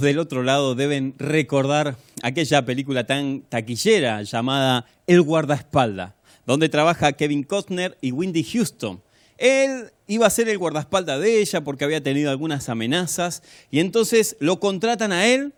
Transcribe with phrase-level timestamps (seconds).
[0.00, 6.16] Del otro lado deben recordar aquella película tan taquillera llamada El guardaespalda,
[6.46, 9.00] donde trabaja Kevin Costner y Wendy Houston.
[9.38, 14.36] Él iba a ser el guardaespaldas de ella porque había tenido algunas amenazas y entonces
[14.40, 15.54] lo contratan a él,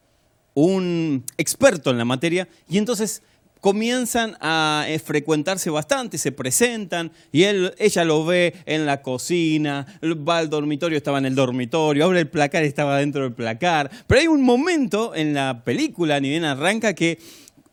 [0.53, 3.23] un experto en la materia, y entonces
[3.61, 9.87] comienzan a eh, frecuentarse bastante, se presentan y él, ella lo ve en la cocina,
[10.03, 13.91] va al dormitorio, estaba en el dormitorio, abre el placar, estaba dentro del placar.
[14.07, 17.19] Pero hay un momento en la película, ni bien arranca, que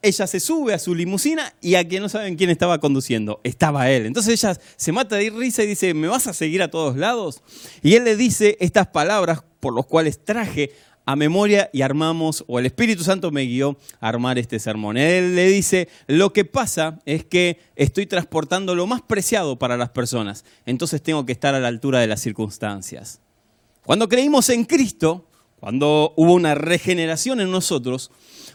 [0.04, 3.90] ella se sube a su limusina y a quien no saben quién estaba conduciendo, estaba
[3.90, 4.06] él.
[4.06, 7.42] Entonces ella se mata de risa y dice, ¿me vas a seguir a todos lados?
[7.82, 10.72] Y él le dice estas palabras por las cuales traje
[11.06, 14.98] a memoria y armamos, o el Espíritu Santo me guió a armar este sermón.
[14.98, 19.90] Él le dice, lo que pasa es que estoy transportando lo más preciado para las
[19.90, 23.20] personas, entonces tengo que estar a la altura de las circunstancias.
[23.86, 25.28] Cuando creímos en Cristo,
[25.60, 28.12] cuando hubo una regeneración en nosotros,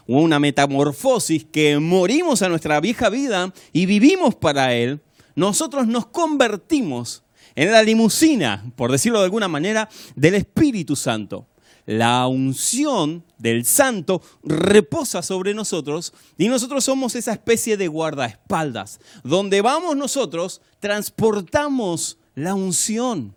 [0.07, 5.01] hubo una metamorfosis que morimos a nuestra vieja vida y vivimos para Él,
[5.35, 7.23] nosotros nos convertimos
[7.55, 11.48] en la limusina, por decirlo de alguna manera, del Espíritu Santo
[11.89, 18.99] la unción del santo reposa sobre nosotros y nosotros somos esa especie de guardaespaldas.
[19.23, 23.33] Donde vamos nosotros, transportamos la unción.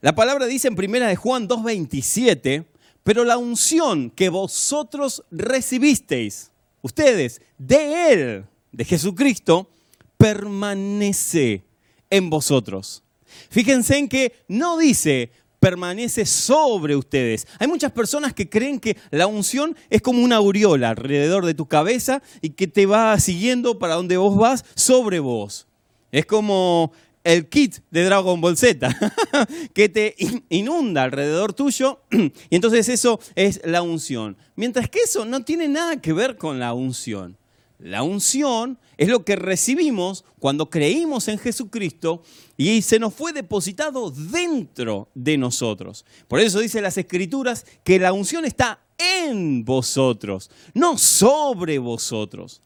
[0.00, 2.64] La palabra dice en primera de Juan 2.27,
[3.02, 9.68] pero la unción que vosotros recibisteis, ustedes, de Él, de Jesucristo,
[10.16, 11.64] permanece
[12.08, 13.02] en vosotros.
[13.50, 15.30] Fíjense en que no dice,
[15.64, 17.46] permanece sobre ustedes.
[17.58, 21.64] Hay muchas personas que creen que la unción es como una aureola alrededor de tu
[21.64, 25.66] cabeza y que te va siguiendo para donde vos vas sobre vos.
[26.12, 26.92] Es como
[27.24, 28.94] el kit de Dragon Ball Z,
[29.72, 30.14] que te
[30.50, 34.36] inunda alrededor tuyo, y entonces eso es la unción.
[34.56, 37.38] Mientras que eso no tiene nada que ver con la unción.
[37.78, 42.22] La unción es lo que recibimos cuando creímos en Jesucristo
[42.56, 46.04] y se nos fue depositado dentro de nosotros.
[46.28, 52.62] Por eso dice las escrituras que la unción está en vosotros, no sobre vosotros.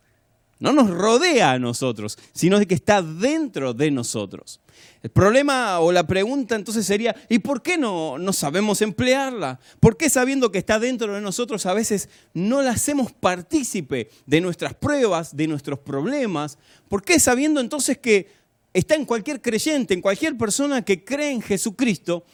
[0.60, 4.60] No nos rodea a nosotros, sino que está dentro de nosotros.
[5.02, 9.60] El problema o la pregunta entonces sería, ¿y por qué no, no sabemos emplearla?
[9.78, 14.40] ¿Por qué sabiendo que está dentro de nosotros a veces no la hacemos partícipe de
[14.40, 16.58] nuestras pruebas, de nuestros problemas?
[16.88, 18.28] ¿Por qué sabiendo entonces que
[18.72, 22.24] está en cualquier creyente, en cualquier persona que cree en Jesucristo,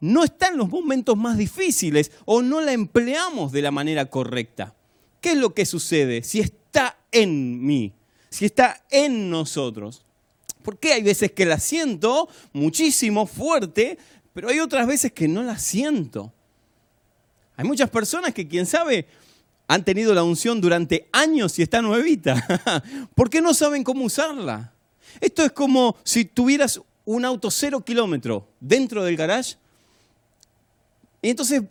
[0.00, 4.74] no está en los momentos más difíciles o no la empleamos de la manera correcta?
[5.20, 7.92] ¿Qué es lo que sucede si está en mí?
[8.30, 10.04] Si está en nosotros.
[10.62, 13.98] Porque hay veces que la siento muchísimo, fuerte,
[14.32, 16.32] pero hay otras veces que no la siento.
[17.56, 19.06] Hay muchas personas que, quién sabe,
[19.66, 22.82] han tenido la unción durante años y está nuevita.
[23.14, 24.72] ¿Por qué no saben cómo usarla?
[25.20, 29.56] Esto es como si tuvieras un auto cero kilómetro dentro del garage
[31.22, 31.62] y entonces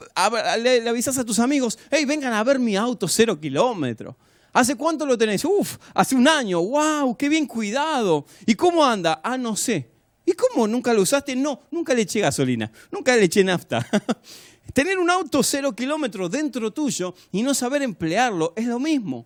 [0.59, 4.15] le, avisas a tus amigos, hey, vengan a ver mi auto cero kilómetro.
[4.53, 5.45] ¿Hace cuánto lo tenés?
[5.45, 6.61] Uf, hace un año.
[6.61, 7.15] ¡Wow!
[7.15, 8.25] ¡Qué bien cuidado!
[8.45, 9.21] ¿Y cómo anda?
[9.23, 9.89] Ah, no sé.
[10.25, 10.67] ¿Y cómo?
[10.67, 11.35] ¿Nunca lo usaste?
[11.35, 13.85] No, nunca le eché gasolina, nunca le eché nafta.
[14.73, 19.25] Tener un auto cero kilómetros dentro tuyo y no saber emplearlo es lo mismo.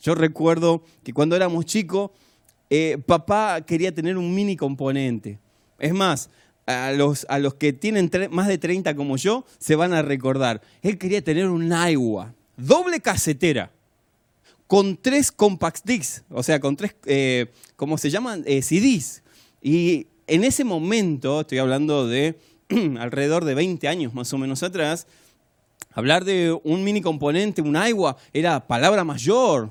[0.00, 2.10] Yo recuerdo que cuando éramos chicos,
[2.68, 5.38] eh, papá quería tener un mini componente.
[5.78, 6.28] Es más,
[6.66, 10.60] a los, a los que tienen más de 30 como yo, se van a recordar.
[10.82, 13.70] Él quería tener un agua, doble casetera
[14.66, 17.46] con tres compact discs, o sea, con tres, eh,
[17.76, 18.42] ¿cómo se llaman?
[18.46, 19.22] Eh, CDs.
[19.60, 22.38] Y en ese momento, estoy hablando de
[22.98, 25.06] alrededor de 20 años más o menos atrás,
[25.92, 29.70] hablar de un mini componente, un agua, era palabra mayor.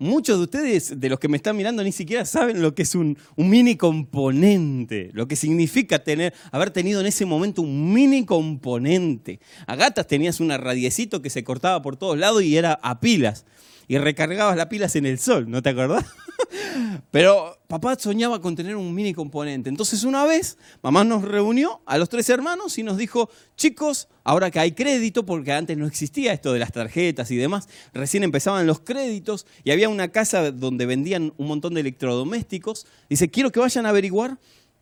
[0.00, 2.94] Muchos de ustedes, de los que me están mirando, ni siquiera saben lo que es
[2.94, 8.24] un, un mini componente, lo que significa tener, haber tenido en ese momento un mini
[8.24, 9.40] componente.
[9.66, 13.44] A gatas tenías un radiecito que se cortaba por todos lados y era a pilas
[13.88, 16.04] y recargabas las pilas en el sol, ¿no te acordás?
[17.10, 19.68] Pero papá soñaba con tener un mini componente.
[19.68, 24.50] Entonces una vez mamá nos reunió a los tres hermanos y nos dijo, chicos, ahora
[24.50, 28.66] que hay crédito, porque antes no existía esto de las tarjetas y demás, recién empezaban
[28.66, 33.60] los créditos y había una casa donde vendían un montón de electrodomésticos, dice, quiero que
[33.60, 34.38] vayan a averiguar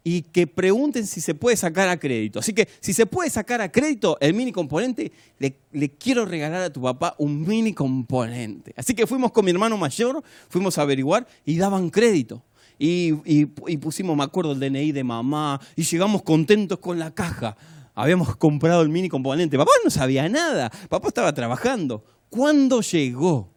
[0.09, 2.39] y que pregunten si se puede sacar a crédito.
[2.39, 5.11] Así que si se puede sacar a crédito el mini componente,
[5.41, 8.73] le, quiero regalar a tu papá un mini componente.
[8.77, 12.45] Así que fuimos con mi hermano mayor, fuimos a averiguar y daban crédito.
[12.79, 17.57] Y, y pusimos, me acuerdo, el DNI de mamá y llegamos contentos con la caja.
[17.93, 19.59] habíamos comprado el mini componente.
[19.59, 22.05] Papá no sabía nada, papá estaba trabajando.
[22.31, 23.56] Cuando llegó,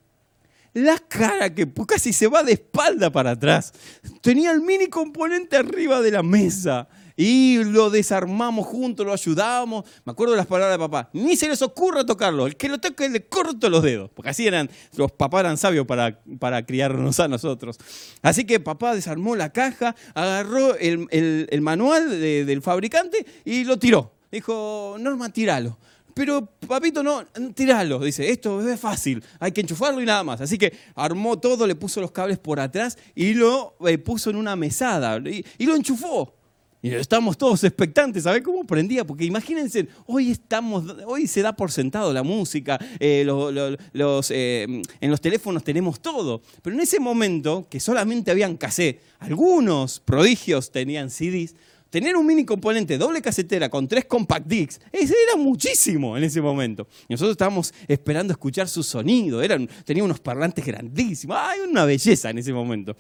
[0.73, 3.73] la cara que casi se va de espalda para atrás,
[4.21, 6.87] tenía el mini componente arriba de la mesa.
[7.21, 9.83] Y lo desarmamos juntos, lo ayudamos.
[10.05, 11.09] Me acuerdo de las palabras de papá.
[11.11, 12.47] Ni se les ocurra tocarlo.
[12.47, 14.09] El que lo toque le corto los dedos.
[14.15, 17.77] Porque así eran, los papás eran sabios para, para criarnos a nosotros.
[18.21, 24.13] Así que papá desarmó la caja, agarró el, manual del fabricante y lo tiró.
[24.31, 25.77] Dijo, Norma, tíralo.
[26.13, 27.99] Pero papito, no, tiralo.
[27.99, 30.41] Dice, esto es fácil, hay que enchufarlo y nada más.
[30.41, 34.35] Así que armó todo, le puso los cables por atrás y lo eh, puso en
[34.35, 36.33] una mesada y lo enchufó.
[36.81, 41.51] Y estamos todos expectantes a ver cómo prendía, porque imagínense, hoy, estamos, hoy se da
[41.51, 47.67] por sentado la música, eh, eh, en los teléfonos tenemos todo, pero en ese momento,
[47.69, 51.53] que solamente habían cassette, algunos prodigios tenían CDs,
[51.89, 56.87] tener un mini componente doble casetera con tres compact discs, era muchísimo en ese momento.
[57.07, 62.29] Y nosotros estábamos esperando escuchar su sonido, eran, tenía unos parlantes grandísimos, ¡ay, una belleza
[62.29, 62.95] en ese momento!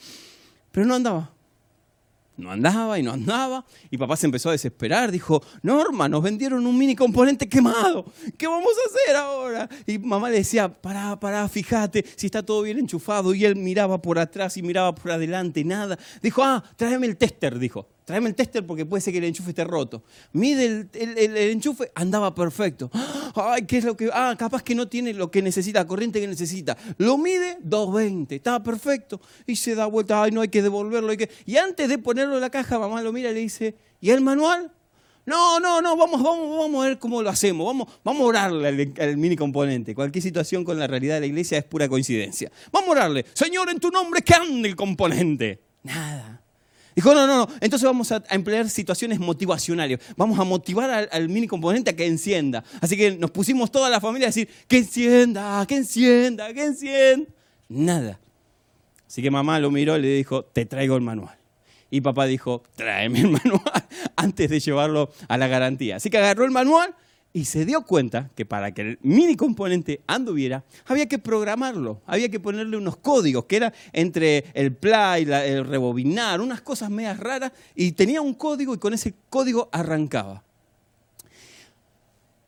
[0.71, 1.31] Pero no andaba
[2.39, 3.65] no andaba y no andaba.
[3.91, 5.11] Y papá se empezó a desesperar.
[5.11, 8.05] Dijo, Norma, nos vendieron un mini componente quemado.
[8.37, 9.69] ¿Qué vamos a hacer ahora?
[9.85, 13.33] Y mamá le decía, pará, pará, fíjate si está todo bien enchufado.
[13.33, 15.99] Y él miraba por atrás y miraba por adelante, nada.
[16.21, 19.51] Dijo, ah, tráeme el tester, dijo tráeme el tester porque puede ser que el enchufe
[19.51, 20.01] esté roto.
[20.33, 22.89] Mide el, enchufe, andaba perfecto.
[23.35, 24.09] Ay, ¿qué es lo que.?
[24.11, 26.75] Ah, capaz que no tiene lo que necesita, la corriente que necesita.
[26.97, 29.21] Lo mide 220, estaba perfecto.
[29.45, 31.11] Y se da vuelta, ay, no hay que devolverlo.
[31.11, 31.29] Hay que...
[31.45, 34.21] Y antes de ponerlo en la caja, mamá lo mira y le dice, ¿y el
[34.21, 34.71] manual?
[35.27, 37.63] No, no, no, vamos, vamos, vamos a ver cómo lo hacemos.
[37.67, 39.93] Vamos, vamos a orarle al, mini componente.
[39.93, 42.51] Cualquier situación con la realidad de la iglesia es pura coincidencia.
[42.71, 43.23] Vamos a orarle.
[43.33, 45.61] Señor, en tu nombre, ¿qué ande el componente?
[45.83, 46.38] Nada.
[46.95, 49.99] Dijo, no, no, no, entonces vamos a, emplear situaciones motivacionales.
[50.17, 52.63] Vamos a motivar al, mini componente a que encienda.
[52.81, 57.29] Así que nos pusimos toda la familia a decir, que encienda, que encienda, que encienda.
[57.67, 58.19] Nada.
[59.07, 61.37] Así que mamá lo miró y le dijo, te traigo el manual.
[61.91, 65.95] Y papá dijo, tráeme el manual antes de llevarlo a la garantía.
[65.95, 66.95] Así que agarró el manual
[67.31, 72.29] y se dio cuenta que para que el mini componente anduviera, había que programarlo, había
[72.29, 77.51] que ponerle unos códigos, que era entre el play, el rebobinar, unas cosas medias raras,
[77.75, 80.43] y tenía un código y con ese código arrancaba.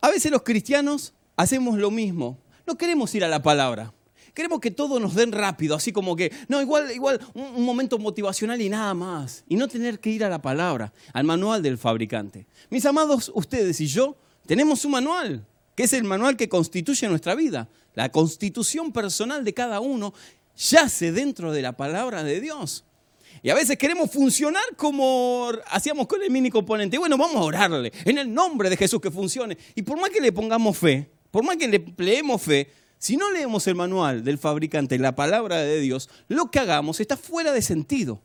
[0.01, 3.93] A veces los cristianos hacemos lo mismo, no queremos ir a la palabra.
[4.33, 8.61] Queremos que todo nos den rápido, así como que, no, igual, igual, un momento motivacional
[8.61, 9.43] y nada más.
[9.49, 12.47] Y no tener que ir a la palabra, al manual del fabricante.
[12.69, 15.45] Mis amados, ustedes y yo tenemos un manual,
[15.75, 17.69] que es el manual que constituye nuestra vida.
[17.93, 20.13] La constitución personal de cada uno
[20.57, 22.85] yace dentro de la palabra de Dios.
[23.43, 26.97] Y a veces queremos funcionar como hacíamos con el mini componente.
[26.97, 29.57] Bueno, vamos a orarle en el nombre de Jesús que funcione.
[29.73, 33.31] Y por más que le pongamos fe, por más que le leemos fe, si no
[33.31, 37.63] leemos el manual del fabricante, la palabra de Dios, lo que hagamos está fuera de
[37.63, 38.21] sentido.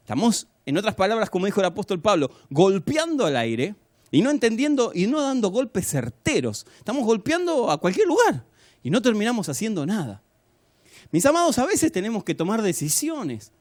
[0.00, 3.76] Estamos, en otras palabras, como dijo el apóstol Pablo, golpeando al aire
[4.10, 6.66] y no entendiendo y no dando golpes certeros.
[6.78, 8.44] Estamos golpeando a cualquier lugar
[8.82, 10.22] y no terminamos haciendo nada.
[11.10, 13.52] Mis amados, a veces tenemos que tomar decisiones.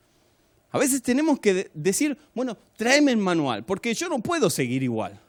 [0.72, 5.20] A veces tenemos que decir, bueno, tráeme el manual, porque yo no puedo seguir igual.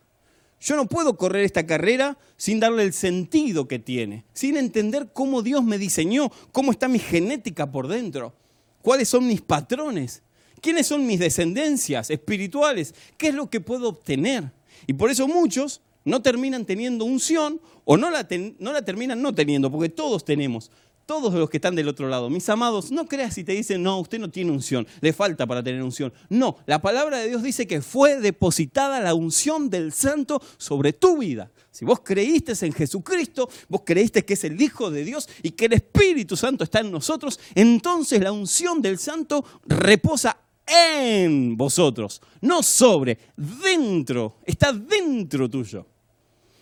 [0.59, 5.43] Yo no puedo correr esta carrera sin darle el sentido que tiene, sin entender cómo
[5.43, 8.35] Dios me diseñó, cómo está mi genética por dentro,
[8.83, 10.23] cuáles son mis patrones,
[10.61, 14.51] quiénes son mis descendencias espirituales, qué es lo que puedo obtener.
[14.87, 18.27] Y por eso muchos no terminan teniendo unción o no la,
[18.59, 20.71] no la terminan no teniendo, porque todos tenemos,
[21.05, 22.31] todos los que están del otro lado.
[22.31, 25.63] Mis amados, no creas si te dicen, no, usted no tiene unción, le falta para
[25.63, 26.13] tener unción.
[26.29, 31.19] No, la palabra de Dios dice que fue depositada la unción del santo sobre tu
[31.19, 31.51] vida.
[31.71, 35.67] Si vos creíste en Jesucristo, vos creíste que es el Hijo de Dios y que
[35.67, 42.63] el Espíritu Santo está en nosotros, entonces la unción del santo reposa en vosotros, no
[42.63, 45.87] sobre, dentro, está dentro tuyo.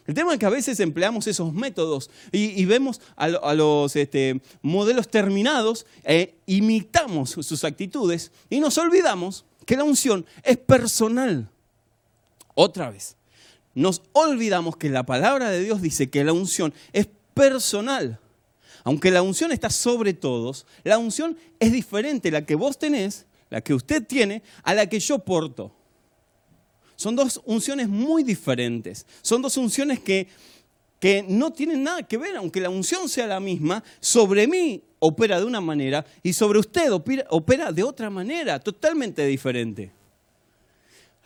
[0.06, 5.08] El tema es que a veces empleamos esos métodos y, vemos a, los este, modelos
[5.08, 11.48] terminados, e imitamos sus actitudes y nos olvidamos que la unción es personal.
[12.54, 13.16] Otra vez,
[13.74, 18.20] nos olvidamos que la palabra de Dios dice que la unción es personal.
[18.84, 23.60] Aunque la unción está sobre todos, la unción es diferente la que vos tenés la
[23.60, 25.72] que usted tiene, a la que yo porto.
[26.96, 29.06] Son dos unciones muy diferentes.
[29.22, 30.28] Son dos unciones que,
[31.00, 35.38] que no tienen nada que ver, aunque la unción sea la misma, sobre mí opera
[35.38, 39.90] de una manera y sobre usted opera, de otra manera, totalmente diferente.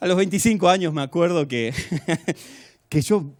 [0.00, 1.72] A los 25 años me acuerdo que,
[2.88, 3.30] que yo,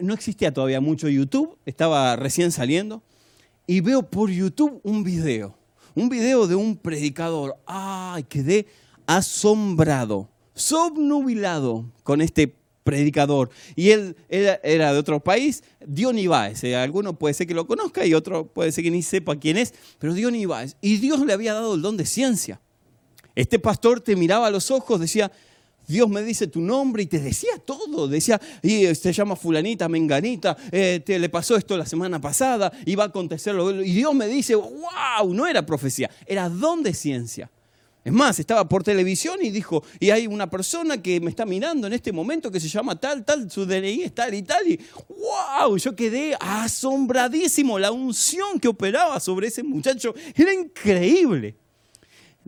[0.00, 3.02] no existía todavía mucho YouTube, estaba recién saliendo,
[3.66, 5.56] y veo por YouTube un video,
[5.94, 7.56] un video de un predicador.
[7.66, 8.66] ¡Ay, quedé
[9.06, 13.50] asombrado, subnubilado con este predicador.
[13.74, 16.62] Y él era, de otro país, Dion Ibáez.
[16.64, 19.56] Eh, alguno puede ser que lo conozca y otro puede ser que ni sepa quién
[19.56, 20.76] es, pero Dion Ibáez.
[20.80, 22.60] Y Dios le había dado el don de ciencia.
[23.34, 25.32] Este pastor te miraba a los ojos, decía,
[25.86, 28.08] Dios me dice tu nombre y te decía todo.
[28.08, 32.98] Decía, y se llama fulanita, menganita, eh, te le pasó esto la semana pasada y
[32.98, 33.82] a acontecerlo.
[33.82, 37.50] Y Dios me dice, wow, no era profecía, era don de ciencia.
[38.04, 41.86] Es más, estaba por televisión y dijo, y hay una persona que me está mirando
[41.86, 44.78] en este momento que se llama tal, tal, su DNI es tal y tal, y
[45.08, 51.56] wow, yo quedé asombradísimo, la unción que operaba sobre ese muchacho era increíble.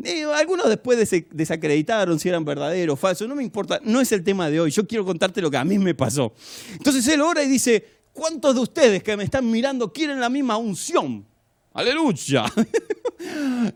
[0.03, 0.99] Eh, algunos después
[1.31, 4.71] desacreditaron si eran verdaderos o falsos, no me importa, no es el tema de hoy,
[4.71, 6.35] yo quiero contarte lo que a mí me pasó.
[6.73, 10.57] Entonces él ora y dice, ¿cuántos de ustedes que me están mirando quieren la misma
[10.57, 11.25] unción?
[11.73, 12.45] Aleluya.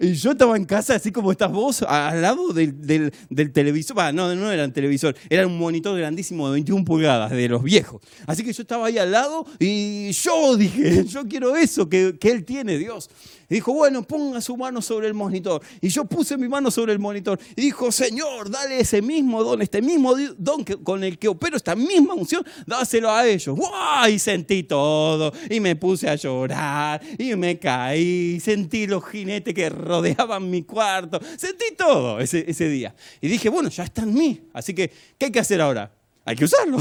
[0.01, 3.11] Y yo estaba en casa, así como estás vos, al lado del,
[3.53, 4.15] televisor.
[4.15, 8.01] no, no era un televisor, era un monitor grandísimo de 21 pulgadas, de los viejos.
[8.27, 12.31] Así que yo estaba ahí al lado y yo dije, yo quiero eso que, que
[12.31, 13.11] Él tiene, Dios.
[13.51, 15.61] Y dijo, bueno, ponga su mano sobre el monitor.
[15.81, 17.37] Y yo puse mi mano sobre el monitor.
[17.57, 21.75] Y dijo, Señor, dale ese mismo don, este mismo don con el que opero esta
[21.75, 23.57] misma unción, dáselo a ellos.
[23.57, 24.09] ¡Wow!
[24.09, 25.33] Y sentí todo.
[25.51, 27.01] Y me puse a llorar.
[27.19, 28.39] Y me caí.
[28.39, 31.21] Sentí los jinetes que rodeaban mi cuarto.
[31.37, 32.95] Sentí todo ese, ese día.
[33.21, 34.41] Y dije, bueno, ya está en mí.
[34.53, 35.91] Así que, ¿qué hay que hacer ahora?
[36.25, 36.79] Hay que usarlo.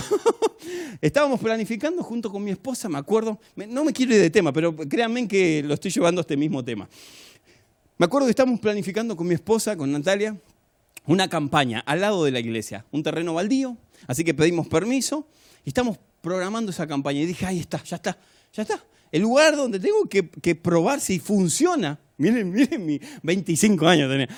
[1.01, 4.75] Estábamos planificando junto con mi esposa, me acuerdo, no me quiero ir de tema, pero
[4.75, 6.89] créanme que lo estoy llevando a este mismo tema.
[7.98, 10.38] Me acuerdo que estábamos planificando con mi esposa, con Natalia,
[11.05, 13.77] una campaña al lado de la iglesia, un terreno baldío,
[14.08, 15.27] así que pedimos permiso
[15.65, 17.22] y estamos programando esa campaña.
[17.22, 18.17] Y dije, ahí está, ya está,
[18.53, 18.84] ya está.
[19.12, 22.00] El lugar donde tengo que, que probar si funciona.
[22.17, 24.29] Miren, miren, mi 25 años tenía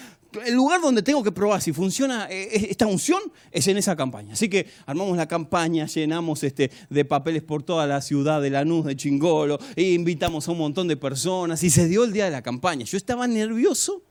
[0.45, 3.21] el lugar donde tengo que probar si funciona eh, esta unción
[3.51, 4.33] es en esa campaña.
[4.33, 8.85] Así que armamos la campaña, llenamos este, de papeles por toda la ciudad de Lanús,
[8.85, 12.31] de Chingolo, e invitamos a un montón de personas y se dio el día de
[12.31, 12.85] la campaña.
[12.85, 14.03] Yo estaba nervioso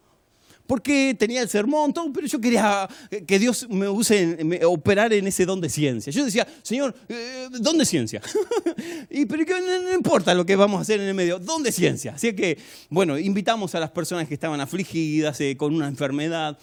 [0.70, 2.88] porque tenía el sermón, todo, pero yo quería
[3.26, 6.12] que Dios me use, operar en ese don de ciencia.
[6.12, 8.22] Yo decía, Señor, eh, don ciencia.
[9.10, 12.12] y, pero no, importa lo que vamos a hacer en el medio, don de ciencia.
[12.14, 12.56] Así que,
[12.88, 16.56] bueno, invitamos a las personas que estaban afligidas eh, con una enfermedad.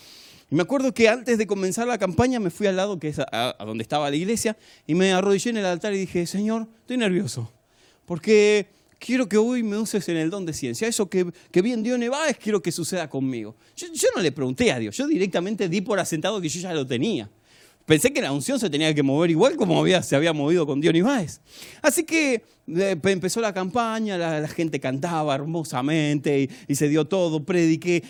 [0.49, 3.19] Y me acuerdo que antes de comenzar la campaña me fui al lado, que es
[3.19, 4.55] a donde estaba la iglesia,
[4.87, 7.51] y me arrodillé en el altar y dije, Señor, estoy nervioso.
[8.05, 8.67] Porque
[8.99, 10.87] quiero que hoy me uses en el don de ciencia.
[10.87, 13.55] Eso que, que vi en Dios es quiero que suceda conmigo.
[13.75, 16.85] Yo, no le pregunté a Dios, yo directamente di por asentado que yo ya lo
[16.85, 17.29] tenía.
[17.85, 20.81] Pensé que la unción se tenía que mover igual como había, se había movido con
[20.81, 21.39] Dios Ibáez.
[21.81, 28.03] Así que empezó la campaña, la, gente cantaba hermosamente y, se dio todo, prediqué,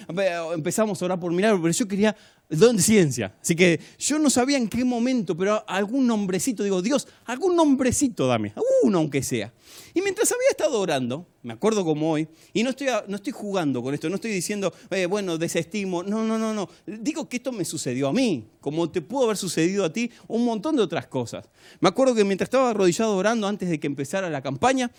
[0.53, 2.15] empezamos a orar por milagros, pero yo quería
[2.49, 3.35] don de ciencia.
[3.41, 8.27] Así que yo no sabía en qué momento, pero algún nombrecito, digo, Dios, algún nombrecito
[8.27, 9.53] dame, uno aunque sea.
[9.93, 13.81] Y mientras había estado orando, me acuerdo como hoy, y no estoy, no estoy jugando
[13.81, 16.69] con esto, no estoy diciendo, eh, bueno, desestimo, no, no, no, no.
[16.85, 20.45] Digo que esto me sucedió a mí, como te pudo haber sucedido a ti, un
[20.45, 21.49] montón de otras cosas.
[21.79, 24.91] Me acuerdo que mientras estaba arrodillado orando antes de que empezara la campaña,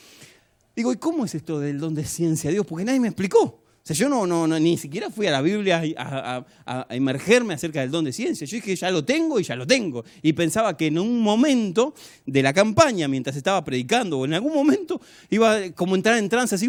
[0.77, 2.67] digo, ¿y cómo es esto del don de ciencia, Dios?
[2.67, 3.63] Porque nadie me explicó
[3.95, 7.91] sea, yo no, no, ni siquiera fui a la Biblia a, a, emergerme acerca del
[7.91, 8.47] don de ciencia.
[8.47, 10.05] Yo dije, ya lo tengo y ya lo tengo.
[10.23, 11.95] Y pensaba que en un momento
[12.27, 15.01] de la campaña, mientras estaba predicando, o en algún momento,
[15.31, 16.69] iba como entrar en trance así,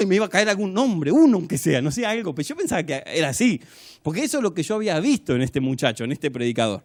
[0.00, 2.34] y me iba a caer algún nombre, uno aunque sea, no sé, algo.
[2.34, 3.60] Pero yo pensaba que era así.
[4.02, 6.82] Porque eso es lo que yo había visto en este muchacho, en este predicador.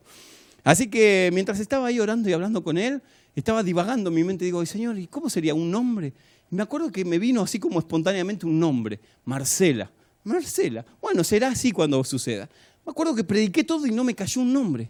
[0.64, 3.02] Así que mientras estaba ahí orando y hablando con él,
[3.36, 6.14] estaba divagando mi mente, digo, Señor, ¿y cómo sería un nombre?
[6.52, 9.92] me acuerdo que me vino así como espontáneamente un nombre, Marcela.
[10.24, 10.86] Marcela.
[11.02, 12.50] Bueno, será así cuando suceda.
[12.86, 14.90] Me acuerdo que prediqué todo y no me cayó un nombre.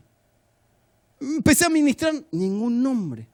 [1.19, 3.27] Empecé a ministrar ningún nombre.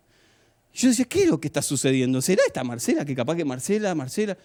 [0.74, 2.22] Yo decía, ¿qué es lo que está sucediendo?
[2.22, 3.06] ¿Será esta Marcela?
[3.06, 4.38] Que capaz que Marcela, Marcela.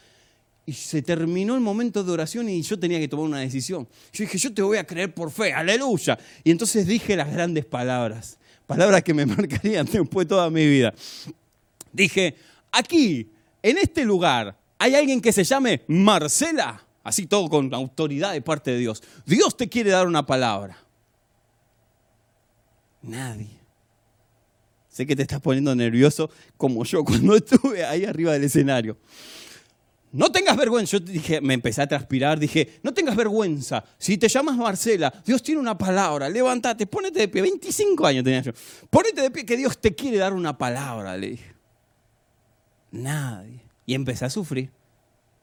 [0.64, 3.87] Y se terminó el momento de oración y yo tenía que tomar una decisión.
[4.12, 6.18] Yo dije, yo te voy a creer por fe, aleluya.
[6.42, 10.92] Y entonces dije las grandes palabras, palabras que me marcarían después toda mi vida.
[11.92, 12.37] Dije,
[12.73, 13.30] aquí
[13.62, 18.73] en este lugar hay alguien que se llame Marcela, así todo con autoridad de parte
[18.73, 19.02] de Dios.
[19.25, 20.76] Dios te quiere dar una palabra.
[23.02, 23.56] Nadie.
[24.88, 28.96] Sé que te estás poniendo nervioso como yo cuando estuve ahí arriba del escenario.
[30.16, 30.96] No tengas vergüenza.
[30.96, 33.85] Yo dije, me empecé a transpirar, dije, no tengas vergüenza.
[33.99, 37.42] Si te llamas Marcela, Dios tiene una palabra, levántate, ponete de pie.
[37.42, 38.52] 25 años tenía yo.
[38.88, 41.54] Ponete de pie que Dios te quiere dar una palabra, le dije.
[42.92, 43.61] Nadie.
[43.85, 44.70] Y empecé a sufrir.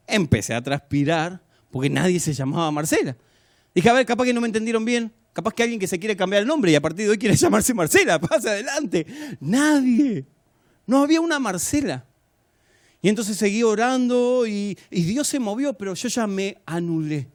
[0.08, 3.15] Empecé a transpirar porque nadie se llamaba Marcela.
[3.75, 5.13] Dije, a ver, capaz que no me entendieron bien.
[5.34, 7.36] Capaz que alguien que se quiere cambiar el nombre y a partir de hoy quiere
[7.38, 8.20] llamarse Marcela.
[8.20, 9.06] Pasa adelante.
[9.39, 10.25] Nadie.
[10.88, 12.08] No había una Marcela.
[13.03, 17.27] Y entonces seguí orando y, Dios se movió, pero yo ya me anulé.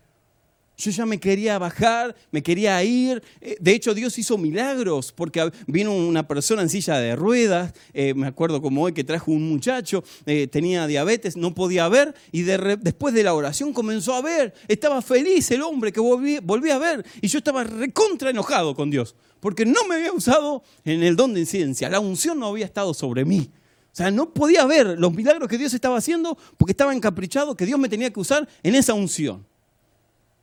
[0.79, 3.23] Yo ya me quería bajar, me quería ir.
[3.41, 8.15] Eh, de hecho, Dios hizo milagros porque vino una persona en silla de ruedas, eh,
[8.15, 12.43] me acuerdo como hoy que trajo un muchacho, eh, tenía diabetes, no podía ver y
[12.43, 14.55] después de la oración comenzó a ver.
[14.69, 19.15] Estaba feliz el hombre que volví, a ver y yo estaba recontra enojado con Dios
[19.41, 21.91] porque no me había usado en el don de ciencia.
[21.91, 23.51] La unción no había estado sobre mí.
[23.99, 27.67] O sea, no podía ver los milagros que Dios estaba haciendo porque estaba encaprichado que
[27.67, 29.45] Dios me tenía que usar en esa unción.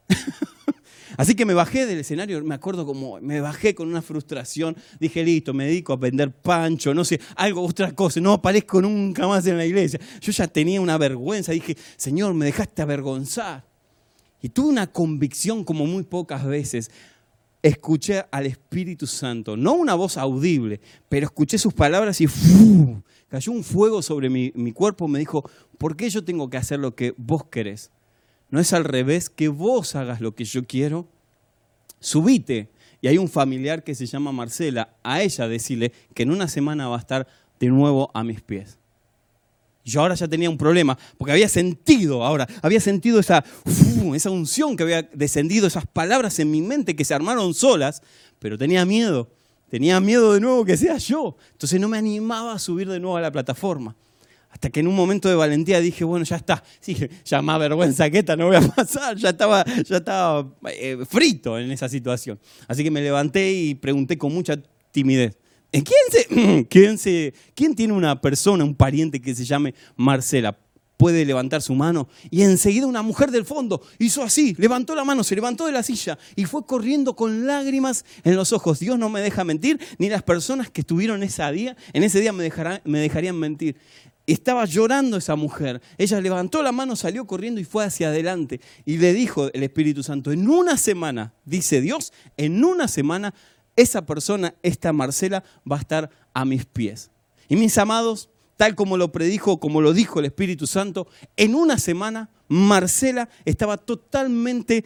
[1.18, 5.24] Así que me bajé del escenario, me acuerdo como me bajé con una frustración, dije,
[5.24, 9.48] listo, me dedico a vender pancho, no sé, algo, otra cosa, no aparezco nunca más
[9.48, 10.02] en la iglesia.
[10.20, 13.64] Yo ya tenía una vergüenza, dije, Señor, me dejaste avergonzar.
[14.42, 16.92] Y tuve una convicción como muy pocas veces.
[17.62, 22.28] Escuché al Espíritu Santo, no una voz audible, pero escuché sus palabras y
[23.29, 26.79] cayó un fuego sobre mi, mi cuerpo, me dijo, ¿por qué yo tengo que hacer
[26.79, 27.91] lo que vos querés?
[28.50, 31.08] No es al revés, que vos hagas lo que yo quiero.
[32.00, 32.70] Subite.
[33.01, 36.88] Y hay un familiar que se llama Marcela, a ella decirle que en una semana
[36.88, 37.27] va a estar
[37.60, 38.79] de nuevo a mis pies.
[39.84, 43.46] Yo ahora ya tenía un problema, porque había sentido ahora, había sentido esa,
[44.15, 48.01] esa unción que había descendido, esas palabras en mi mente que se armaron solas,
[48.39, 49.29] pero tenía miedo,
[49.75, 51.36] tenía miedo de nuevo que sea yo.
[51.51, 53.94] Entonces no me animaba a subir de nuevo a la plataforma.
[54.50, 56.63] Hasta que en un momento de valentía dije, bueno, ya está.
[56.79, 59.17] Sí, ya más vergüenza que esta no voy a pasar.
[59.17, 62.39] Ya estaba, ya estaba eh, frito en esa situación.
[62.69, 64.58] Así que me levanté y pregunté con mucha
[64.91, 65.38] timidez.
[65.71, 70.58] ¿Quién, se, quién, se, ¿Quién tiene una persona, un pariente que se llame Marcela?
[70.97, 72.08] Puede levantar su mano.
[72.29, 75.84] Y enseguida una mujer del fondo hizo así, levantó la mano, se levantó de la
[75.84, 78.79] silla y fue corriendo con lágrimas en los ojos.
[78.79, 82.31] Dios no me deja mentir, ni las personas que estuvieron ese día, en ese día
[82.31, 82.49] me,
[82.86, 83.77] me dejarían mentir.
[84.27, 85.81] Estaba llorando esa mujer.
[85.97, 88.60] Ella levantó la mano, salió corriendo y fue hacia adelante.
[88.84, 93.34] Y le dijo el Espíritu Santo, en una semana, dice Dios, en una semana
[93.75, 97.12] esa persona, esta Marcela, va a estar a mis pies.
[97.49, 101.78] Y mis amados, tal como lo predijo, como lo dijo el Espíritu Santo, en una
[101.78, 104.86] semana Marcela estaba totalmente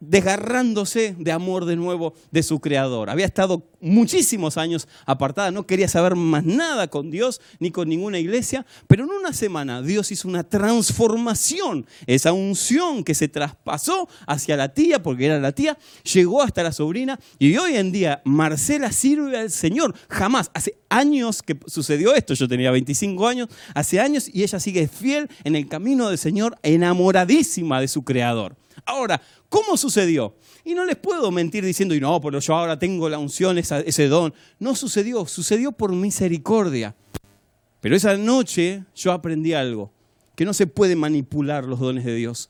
[0.00, 3.10] desgarrándose de amor de nuevo de su creador.
[3.10, 8.18] Había estado muchísimos años apartada, no quería saber más nada con Dios ni con ninguna
[8.18, 11.86] iglesia, pero en una semana Dios hizo una transformación.
[12.06, 15.78] Esa unción que se traspasó hacia la tía, porque era la tía,
[16.12, 19.94] llegó hasta la sobrina y hoy en día Marcela sirve al Señor.
[20.08, 24.88] Jamás, hace años que sucedió esto, yo tenía 25 años, hace años y ella sigue
[24.88, 28.56] fiel en el camino del Señor, enamoradísima de su creador.
[28.88, 29.20] Ahora,
[29.50, 30.34] ¿cómo sucedió?
[30.64, 34.08] Y no les puedo mentir diciendo, y no, pero yo ahora tengo la unción, ese
[34.08, 34.32] don.
[34.58, 36.96] No sucedió, sucedió por misericordia.
[37.82, 39.92] Pero esa noche yo aprendí algo,
[40.34, 42.48] que no se puede manipular los dones de Dios,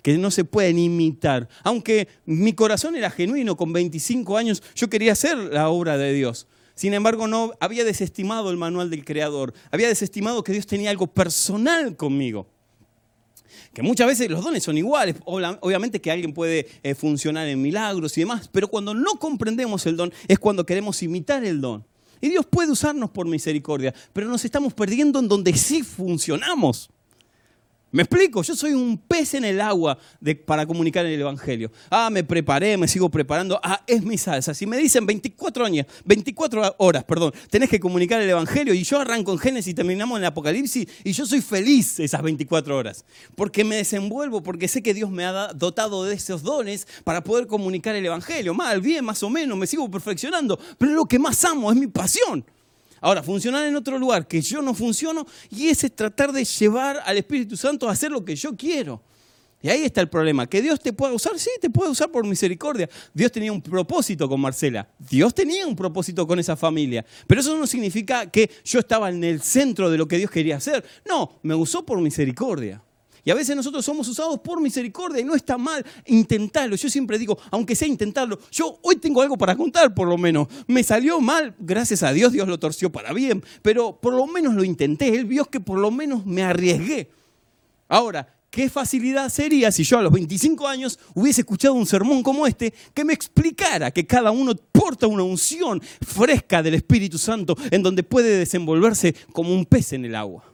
[0.00, 1.48] que no se pueden imitar.
[1.64, 6.46] Aunque mi corazón era genuino, con 25 años yo quería hacer la obra de Dios.
[6.76, 11.08] Sin embargo, no había desestimado el manual del Creador, había desestimado que Dios tenía algo
[11.08, 12.46] personal conmigo
[13.72, 15.16] que muchas veces los dones son iguales.
[15.24, 19.96] Obviamente que alguien puede eh, funcionar en milagros y demás, pero cuando no comprendemos el
[19.96, 21.84] don es cuando queremos imitar el don.
[22.20, 26.90] Y Dios puede usarnos por misericordia, pero nos estamos perdiendo en donde sí funcionamos.
[27.92, 28.42] ¿Me explico?
[28.42, 29.98] Yo soy un pez en el agua
[30.46, 31.72] para comunicar el Evangelio.
[31.90, 33.58] Ah, me preparé, me sigo preparando.
[33.64, 34.54] Ah, es mi salsa.
[34.54, 39.00] Si me dicen 24 años, 24 horas, perdón, tenés que comunicar el Evangelio y yo
[39.00, 43.04] arranco en Génesis y terminamos en el Apocalipsis y yo soy feliz esas 24 horas.
[43.34, 47.48] Porque me desenvuelvo, porque sé que Dios me ha dotado de esos dones para poder
[47.48, 48.54] comunicar el Evangelio.
[48.54, 50.60] Mal, bien, más o menos, me sigo perfeccionando.
[50.78, 52.44] Pero lo que más amo es mi pasión.
[53.00, 57.00] Ahora, funcionar en otro lugar que yo no funciono y ese es tratar de llevar
[57.04, 59.02] al Espíritu Santo a hacer lo que yo quiero.
[59.62, 60.46] Y ahí está el problema.
[60.46, 61.38] ¿Que Dios te pueda usar?
[61.38, 62.88] Sí, te puede usar por misericordia.
[63.12, 64.88] Dios tenía un propósito con Marcela.
[64.98, 67.04] Dios tenía un propósito con esa familia.
[67.26, 70.56] Pero eso no significa que yo estaba en el centro de lo que Dios quería
[70.56, 70.82] hacer.
[71.06, 72.82] No, me usó por misericordia.
[73.24, 76.76] Y a veces nosotros somos usados por misericordia y no está mal intentarlo.
[76.76, 80.48] Yo siempre digo, aunque sea intentarlo, yo hoy tengo algo para contar por lo menos.
[80.66, 84.54] Me salió mal, gracias a Dios, Dios lo torció para bien, pero por lo menos
[84.54, 85.08] lo intenté.
[85.08, 87.10] Él vio que por lo menos me arriesgué.
[87.88, 92.46] Ahora, qué facilidad sería si yo a los 25 años hubiese escuchado un sermón como
[92.46, 97.82] este que me explicara que cada uno porta una unción fresca del Espíritu Santo en
[97.82, 100.49] donde puede desenvolverse como un pez en el agua.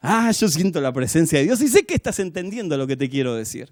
[0.00, 3.08] Ah, yo siento la presencia de Dios y sé que estás entendiendo lo que te
[3.08, 3.70] quiero decir.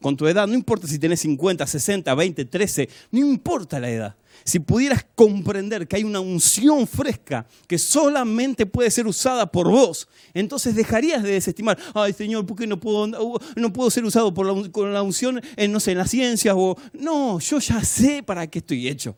[0.00, 4.16] Con tu edad, no importa si tenés 50, 60, 20, 13, no importa la edad.
[4.44, 10.08] Si pudieras comprender que hay una unción fresca que solamente puede ser usada por vos,
[10.34, 13.08] entonces dejarías de desestimar, ay Señor, ¿por qué no puedo,
[13.56, 16.54] no puedo ser usado por la, con la unción en, no sé, en la ciencia?
[16.54, 19.16] O, no, yo ya sé para qué estoy hecho.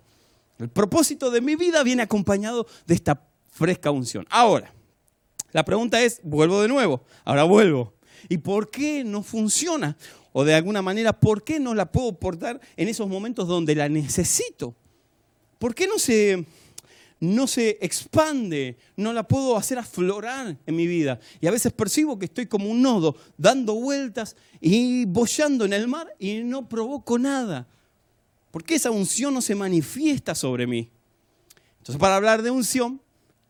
[0.59, 4.27] El propósito de mi vida viene acompañado de esta fresca unción.
[4.31, 4.73] Ahora,
[5.53, 7.95] la pregunta es, vuelvo de nuevo, ahora vuelvo.
[8.29, 9.97] ¿Y por qué no funciona?
[10.33, 13.89] O de alguna manera, ¿por qué no la puedo portar en esos momentos donde la
[13.89, 14.75] necesito?
[15.59, 16.47] ¿Por qué no se,
[17.19, 18.79] no se expande?
[18.97, 21.19] No la puedo hacer aflorar en mi vida.
[21.41, 25.89] Y a veces percibo que estoy como un nodo, dando vueltas y bollando en el
[25.89, 27.67] mar y no provoco nada.
[28.51, 30.91] ¿Por qué esa unción no se manifiesta sobre mí?
[31.79, 33.01] Entonces, para hablar de unción,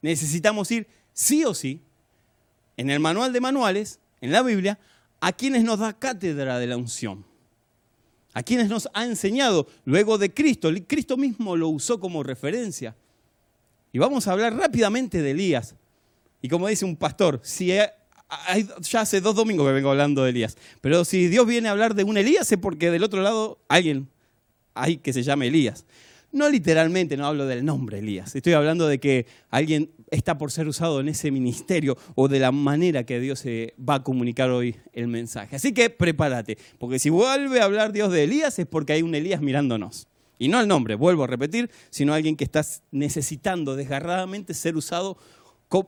[0.03, 1.83] necesitamos ir sí o sí
[2.81, 4.79] en el manual de manuales, en la Biblia,
[5.21, 7.27] a quienes nos da cátedra de la unción.
[8.33, 10.71] A quienes nos ha enseñado luego de Cristo.
[10.87, 12.97] Cristo mismo lo usó como referencia.
[13.93, 15.75] Y vamos a hablar rápidamente de Elías.
[16.41, 17.93] Y como dice un pastor, si ya
[18.99, 22.05] hace dos domingos que vengo hablando de Elías, pero si Dios viene a hablar de
[22.05, 24.09] un Elías es porque del otro lado alguien
[24.73, 25.85] hay que se llame Elías.
[26.33, 28.37] No literalmente, no hablo del nombre Elías.
[28.37, 32.53] Estoy hablando de que alguien está por ser usado en ese ministerio o de la
[32.53, 35.57] manera que Dios se va a comunicar hoy el mensaje.
[35.57, 39.15] Así que prepárate, porque si vuelve a hablar Dios de Elías es porque hay un
[39.15, 40.07] Elías mirándonos.
[40.39, 45.19] Y no el nombre, vuelvo a repetir, sino alguien que está necesitando desgarradamente ser usado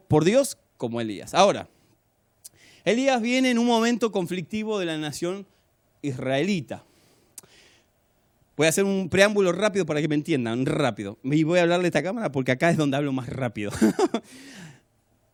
[0.09, 1.35] por Dios como Elías.
[1.35, 1.69] Ahora,
[2.85, 5.47] Elías viene en un momento conflictivo de la nación
[6.03, 6.85] israelita.
[8.57, 11.19] Voy a hacer un preámbulo rápido para que me entiendan, rápido.
[11.25, 13.73] Y voy a hablarle a esta cámara porque acá es donde hablo más rápido.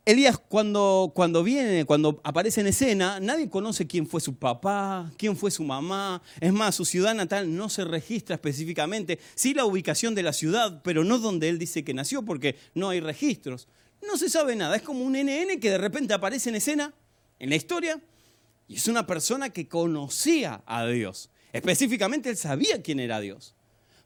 [0.08, 5.36] Elías cuando, cuando viene, cuando aparece en escena, nadie conoce quién fue su papá, quién
[5.36, 6.22] fue su mamá.
[6.40, 9.18] Es más, su ciudad natal no se registra específicamente.
[9.34, 12.88] Sí la ubicación de la ciudad, pero no donde él dice que nació porque no
[12.88, 13.68] hay registros.
[14.06, 14.76] No se sabe nada.
[14.76, 16.94] Es como un NN que de repente aparece en escena,
[17.38, 18.00] en la historia,
[18.66, 21.30] y es una persona que conocía a Dios.
[21.52, 23.54] Específicamente él sabía quién era Dios.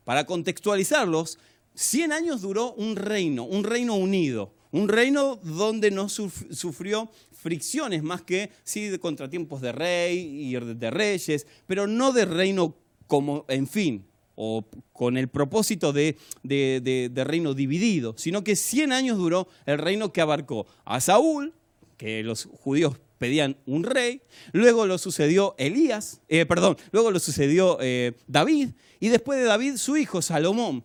[0.05, 1.39] Para contextualizarlos,
[1.75, 8.23] 100 años duró un reino, un reino unido, un reino donde no sufrió fricciones más
[8.23, 12.75] que sí de contratiempos de rey y de reyes, pero no de reino
[13.07, 19.19] como en fin, o con el propósito de, de, reino dividido, sino que 100 años
[19.19, 21.53] duró el reino que abarcó a Saúl,
[21.97, 27.79] que los judíos pedían un rey, luego lo sucedió Elías, eh, perdón, luego lo sucedió
[27.81, 30.83] eh, David, y después de David su hijo Salomón.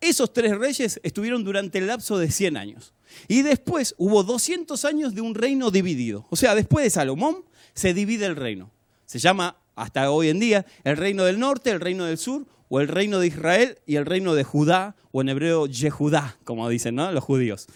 [0.00, 2.94] Esos tres reyes estuvieron durante el lapso de 100 años.
[3.26, 6.28] Y después hubo 200 años de un reino dividido.
[6.30, 8.70] O sea, después de Salomón se divide el reino.
[9.04, 12.80] Se llama hasta hoy en día el reino del norte, el reino del sur, o
[12.80, 16.94] el reino de Israel y el reino de Judá, o en hebreo Yehudá, como dicen
[16.94, 17.66] los judíos.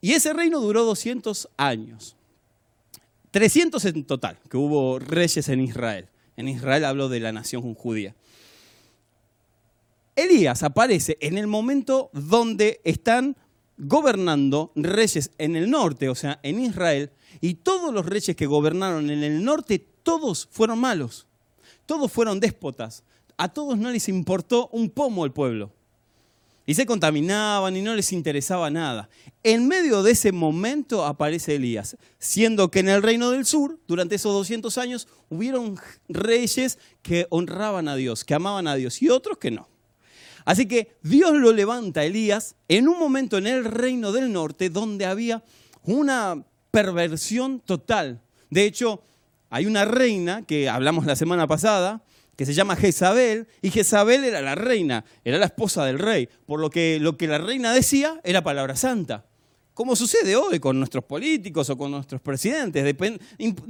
[0.00, 2.16] Y ese reino duró 200 años.
[3.30, 6.08] 300 en total, que hubo reyes en Israel.
[6.36, 8.14] En Israel hablo de la nación judía.
[10.16, 13.36] Elías aparece en el momento donde están
[13.78, 19.10] gobernando reyes en el norte, o sea, en Israel, y todos los reyes que gobernaron
[19.10, 21.26] en el norte, todos fueron malos,
[21.86, 23.04] todos fueron déspotas,
[23.38, 25.72] a todos no les importó un pomo el pueblo
[26.70, 29.08] y se contaminaban y no les interesaba nada.
[29.42, 34.14] En medio de ese momento aparece Elías, siendo que en el reino del sur, durante
[34.14, 35.76] esos 200 años, hubieron
[36.08, 39.68] reyes que honraban a Dios, que amaban a Dios, y otros que no.
[40.44, 44.70] Así que Dios lo levanta a Elías en un momento en el reino del norte
[44.70, 45.42] donde había
[45.82, 48.20] una perversión total.
[48.48, 49.02] De hecho,
[49.48, 52.04] hay una reina que hablamos la semana pasada,
[52.40, 56.58] que se llama Jezabel, y Jezabel era la reina, era la esposa del rey, por
[56.58, 59.26] lo que lo que la reina decía era palabra santa.
[59.74, 62.96] Como sucede hoy con nuestros políticos o con nuestros presidentes,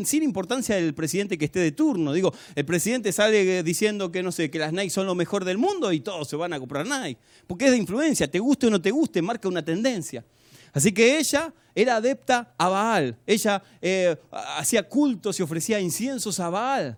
[0.04, 2.12] sin importancia del presidente que esté de turno.
[2.12, 5.59] Digo, el presidente sale diciendo que no sé, que las Nike son lo mejor del
[5.59, 7.18] mundo y todos se van a comprar Nike.
[7.48, 10.24] Porque es de influencia, te guste o no te guste, marca una tendencia.
[10.72, 13.16] Así que ella era adepta a Baal.
[13.26, 16.96] Ella eh, hacía cultos y ofrecía inciensos a Baal.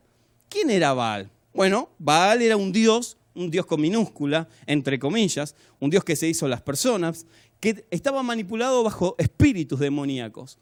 [0.51, 1.31] ¿Quién era Baal?
[1.53, 6.29] Bueno, Baal era un dios, un dios con minúscula, entre comillas, un dios que se
[6.29, 7.27] hizo las personas,
[7.61, 10.59] que estaba manipulado bajo espíritus demoníacos.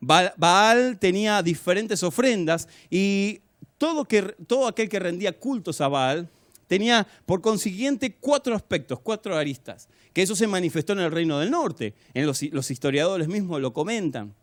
[0.00, 3.40] Baal tenía diferentes ofrendas y
[3.78, 6.28] todo, que, todo aquel que rendía cultos a Baal
[6.66, 11.50] tenía por consiguiente cuatro aspectos, cuatro aristas, que eso se manifestó en el reino del
[11.50, 14.34] norte, en los, historiadores mismos lo comentan.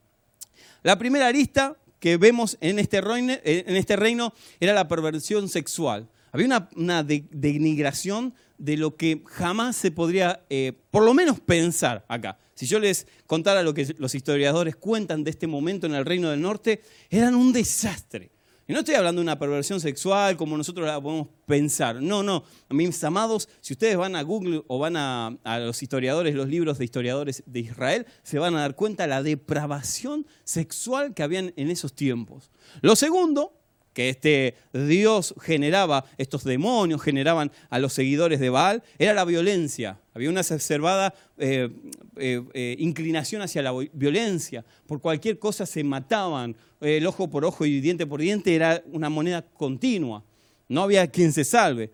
[0.81, 6.09] La primera arista que vemos en este, reino, en este reino era la perversión sexual.
[6.33, 12.37] Había una, denigración de lo que jamás se podría, eh, por lo menos, pensar acá.
[12.55, 16.29] Si yo les contara lo que los historiadores cuentan de este momento en el Reino
[16.29, 18.31] del Norte, eran un desastre.
[18.67, 22.01] Y no estoy hablando de una perversión sexual como nosotros la podemos pensar.
[22.01, 22.43] No, no.
[22.69, 26.77] Mis amados, si ustedes van a Google o van a, a, los historiadores, los libros
[26.77, 31.53] de historiadores de Israel, se van a dar cuenta de la depravación sexual que habían
[31.57, 32.51] en esos tiempos.
[32.81, 33.62] Lo segundo
[33.93, 39.99] que este Dios generaba, estos demonios generaban a los seguidores de Baal, era la violencia.
[40.13, 41.69] Había una exacerbada eh,
[42.17, 44.65] eh, eh, inclinación hacia la violencia.
[44.87, 49.09] Por cualquier cosa se mataban, el ojo por ojo y diente por diente era una
[49.09, 50.23] moneda continua.
[50.67, 51.91] No había quien se salve.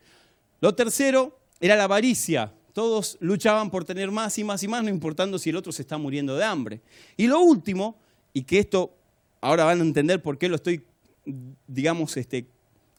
[0.61, 2.51] Lo tercero era la avaricia.
[2.73, 5.81] Todos luchaban por tener más y más y más, no importando si el otro se
[5.81, 6.81] está muriendo de hambre.
[7.17, 7.97] Y lo último,
[8.31, 8.95] y que esto
[9.41, 10.83] ahora van a entender por qué lo estoy
[11.67, 12.47] digamos, este,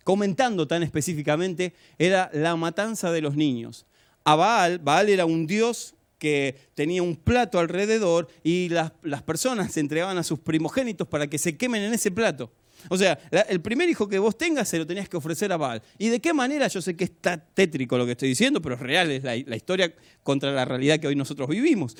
[0.05, 3.87] comentando tan específicamente, era la matanza de los niños.
[4.25, 8.93] A Baal, Baal era un dios que tenía un plato alrededor y las,
[9.25, 12.53] personas se entregaban a sus primogénitos para que se quemen en ese plato.
[12.89, 15.83] O sea, el primer hijo que vos tengas se lo tenías que ofrecer a Baal.
[15.99, 16.69] ¿Y de qué manera?
[16.69, 19.93] Yo sé que está tétrico lo que estoy diciendo, pero es real, es la, historia
[20.23, 21.97] contra la realidad que hoy nosotros vivimos.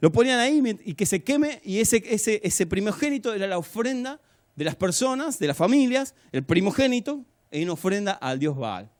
[0.00, 4.20] Lo ponían ahí y que se queme y ese, ese, ese primogénito era la ofrenda
[4.56, 8.90] de las personas, de las familias, el primogénito, en ofrenda al dios Baal.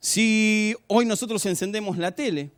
[0.00, 2.50] Si hoy nosotros encendemos la tele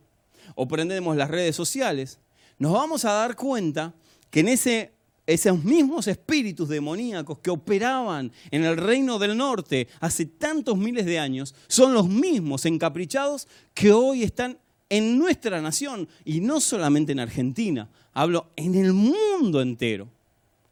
[0.55, 2.19] o prendemos las redes sociales,
[2.57, 3.93] nos vamos a dar cuenta
[4.29, 4.91] que en ese,
[5.25, 11.19] esos mismos espíritus demoníacos que operaban en el reino del norte hace tantos miles de
[11.19, 14.57] años, son los mismos encaprichados que hoy están
[14.89, 20.09] en nuestra nación y no solamente en Argentina, hablo en el mundo entero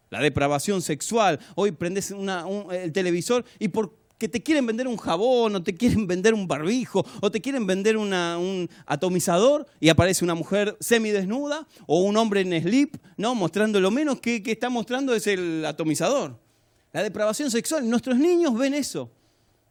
[0.09, 1.39] la depravación sexual.
[1.55, 6.33] Hoy prendes el televisor y porque te quieren vender un jabón, o te quieren vender
[6.33, 12.17] un barbijo, o te quieren vender un atomizador y aparece una mujer semidesnuda o un
[12.17, 13.35] hombre en slip, ¿no?
[13.35, 16.39] mostrando lo menos que, está mostrando es el atomizador.
[16.93, 19.11] La depravación sexual, nuestros niños ven eso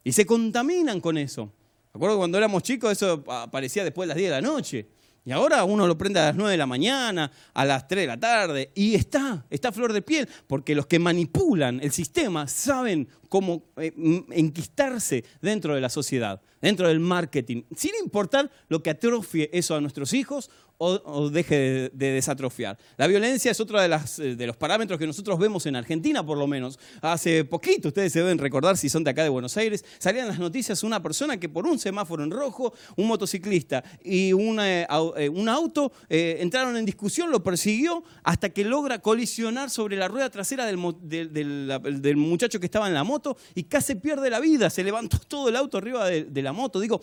[0.04, 1.52] y se contaminan con eso.
[1.92, 4.86] Acuerdo cuando éramos chicos, eso aparecía después de las 10 de la noche.
[5.26, 8.06] Y ahora uno lo prende a las 9 de la mañana, a las 3 de
[8.06, 13.08] la tarde, y está, está flor de piel, porque los que manipulan el sistema saben
[13.28, 13.92] cómo eh,
[14.30, 19.80] enquistarse dentro de la sociedad, dentro del marketing, sin importar lo que atrofie eso a
[19.80, 22.78] nuestros hijos o, deje de, desatrofiar.
[22.96, 26.24] La violencia es otro de, las, eh, de, los parámetros que nosotros vemos en Argentina,
[26.24, 26.78] por lo menos.
[27.00, 30.38] Hace poquito, ustedes se deben recordar si son de acá de Buenos Aires, salían las
[30.38, 34.86] noticias una persona que por un semáforo en rojo, un motociclista y eh,
[35.16, 40.30] eh, un auto entraron en discusión, lo persiguió hasta que logra colisionar sobre la rueda
[40.30, 44.84] trasera del, del, muchacho que estaba en la moto y casi pierde la vida, se
[44.84, 46.80] levantó todo el auto arriba de la moto.
[46.80, 47.00] Digo,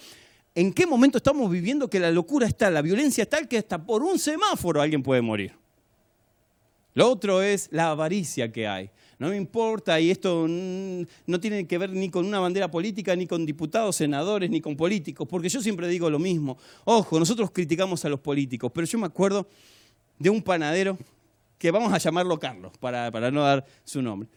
[0.56, 4.04] ¿En qué momento estamos viviendo que la locura está, la violencia está, que hasta por
[4.04, 5.54] un semáforo alguien puede morir?
[6.94, 8.92] Lo otro es la avaricia que hay.
[9.18, 13.26] No me importa, y esto no tiene que ver ni con una bandera política, ni
[13.26, 16.58] con diputados, senadores, ni con políticos, porque yo siempre digo lo mismo.
[16.84, 19.48] Ojo, nosotros criticamos a los políticos, pero yo me acuerdo
[20.20, 20.98] de un panadero
[21.58, 24.30] que vamos a llamarlo Carlos, para, para no dar su nombre.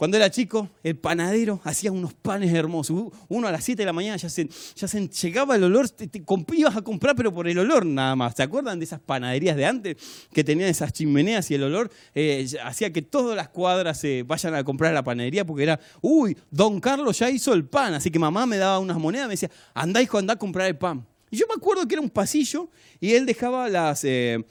[0.00, 3.12] Cuando era chico, el panadero hacía unos panes hermosos.
[3.28, 6.08] Uno a las 7 de la mañana ya se, ya llegaba el olor, te,
[6.56, 8.34] ibas a comprar, pero por el olor nada más.
[8.34, 9.96] ¿Se acuerdan de esas panaderías de antes
[10.32, 14.54] que tenían esas chimeneas y el olor eh, hacía que todas las cuadras se vayan
[14.54, 17.92] a comprar a la panadería porque era, uy, don Carlos ya hizo el pan.
[17.92, 20.78] Así que mamá me daba unas monedas, me decía, andá hijo, andá a comprar el
[20.78, 21.06] pan.
[21.30, 24.42] Y yo me acuerdo que era un pasillo y él dejaba las, eh,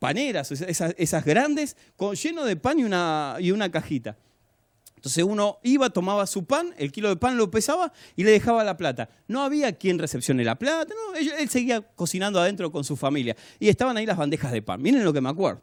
[0.00, 4.16] paneras, esas, grandes, con, lleno de pan y una cajita.
[5.02, 8.62] Entonces uno iba, tomaba su pan, el kilo de pan lo pesaba y le dejaba
[8.62, 9.08] la plata.
[9.26, 13.36] No había quien recepcione la plata, no, él, seguía cocinando adentro con su familia.
[13.58, 14.80] Y estaban ahí las bandejas de pan.
[14.80, 15.60] Miren lo que me acuerdo.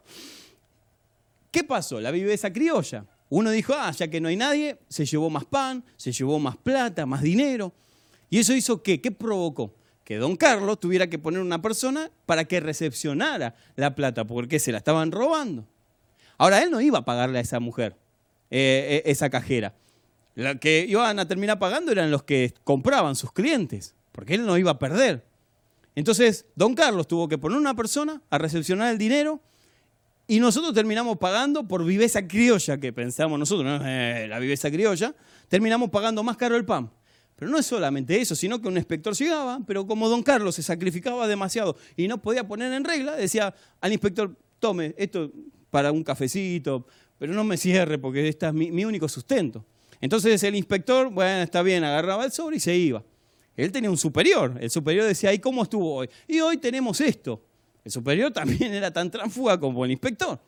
[1.50, 2.02] ¿Qué pasó?
[2.02, 3.06] La viveza criolla.
[3.30, 6.58] Uno dijo, ah, ya que no hay nadie, se llevó más pan, se llevó más
[6.58, 7.72] plata, más dinero.
[8.28, 9.00] ¿Y eso hizo qué?
[9.00, 9.74] ¿Qué provocó?
[10.04, 14.70] Que don Carlos tuviera que poner una persona para que recepcionara la plata, porque se
[14.70, 15.66] la estaban robando.
[16.36, 17.96] Ahora, él no iba a pagarle a esa mujer.
[18.50, 19.74] Eh, eh, esa cajera.
[20.34, 24.58] La que iban a terminar pagando eran los que compraban, sus clientes, porque él no
[24.58, 25.24] iba a perder.
[25.94, 29.40] Entonces, don Carlos tuvo que poner una persona a recepcionar el dinero
[30.26, 33.86] y nosotros terminamos pagando por viveza criolla, que pensamos nosotros, ¿no?
[33.86, 35.14] Eh, la viveza criolla,
[35.48, 36.90] terminamos pagando más caro el pan.
[37.36, 40.62] Pero no es solamente eso, sino que un inspector llegaba, pero como don Carlos se
[40.62, 45.30] sacrificaba demasiado y no podía poner en regla, decía al inspector, tome esto
[45.70, 46.86] para un cafecito,
[47.20, 49.62] pero no me cierre porque este es mi, único sustento.
[50.00, 53.04] Entonces el inspector, bueno, está bien, agarraba el sobre y se iba.
[53.54, 54.56] Él tenía un superior.
[54.58, 56.08] El superior decía, ¿y cómo estuvo hoy?
[56.26, 57.44] Y hoy tenemos esto.
[57.84, 60.40] El superior también era tan tránfuga como el inspector.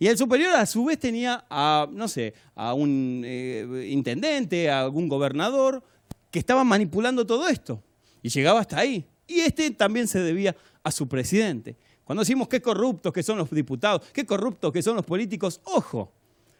[0.00, 4.80] Y el superior a su vez tenía a, no sé, a un eh, intendente, a
[4.80, 5.84] algún gobernador
[6.32, 7.80] que estaba manipulando todo esto.
[8.24, 9.06] Y llegaba hasta ahí.
[9.28, 11.76] Y este también se debía a su presidente.
[12.08, 16.10] Cuando decimos qué corruptos que son los diputados, qué corruptos que son los políticos, ojo,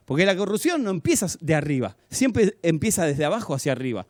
[0.05, 4.07] porque la corrupción no empieza de arriba, siempre empieza desde abajo hacia arriba.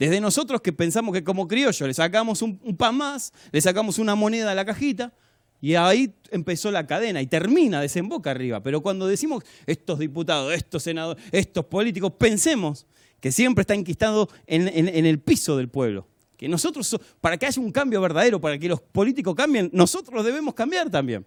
[0.00, 4.16] Desde nosotros que pensamos que como criollo le sacamos un, pan más, le sacamos una
[4.16, 5.12] moneda a la cajita,
[5.60, 8.60] y ahí empezó la cadena y termina, desemboca arriba.
[8.60, 12.84] Pero cuando decimos estos diputados, estos senadores, estos políticos, pensemos
[13.20, 16.04] que siempre está enquistado en, en el piso del pueblo.
[16.38, 20.54] Que nosotros, para que haya un cambio verdadero, para que los políticos cambien, nosotros debemos
[20.54, 21.26] cambiar también.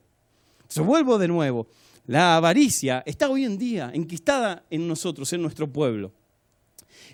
[0.62, 1.68] Entonces vuelvo de nuevo.
[2.08, 6.14] La avaricia está hoy en día enquistada en nosotros, en nuestro pueblo.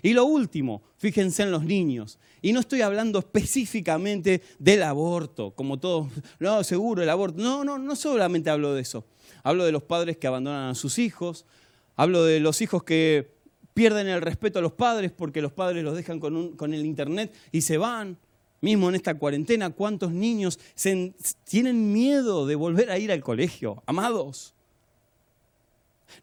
[0.00, 2.20] Y lo último, fíjense en los niños.
[2.40, 6.08] Y no estoy hablando específicamente del aborto, como todos,
[6.38, 7.42] no, seguro el aborto.
[7.42, 9.04] No, no, no solamente hablo de eso.
[9.42, 11.46] Hablo de los padres que abandonan a sus hijos.
[11.96, 13.37] Hablo de los hijos que
[13.78, 17.32] pierden el respeto a los padres porque los padres los dejan con, con el internet
[17.52, 18.16] y se van.
[18.60, 20.58] Mismo en esta cuarentena, ¿cuántos niños
[21.44, 23.80] tienen miedo de volver a ir al colegio?
[23.86, 24.52] Amados.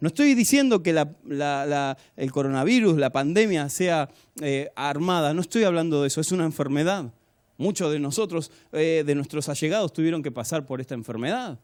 [0.01, 4.09] No estoy diciendo que el coronavirus, la pandemia sea
[4.41, 7.05] eh, armada, no estoy hablando de eso, es una enfermedad.
[7.57, 11.57] Muchos de nosotros, eh, de nuestros allegados, tuvieron que pasar por esta enfermedad.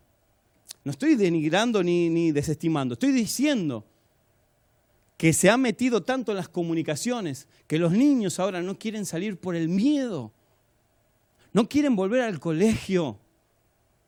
[0.86, 3.84] No estoy denigrando ni, ni desestimando, estoy diciendo
[5.22, 9.38] que se ha metido tanto en las comunicaciones que los niños ahora no quieren salir
[9.38, 10.32] por el miedo,
[11.54, 13.20] no quieren volver al colegio.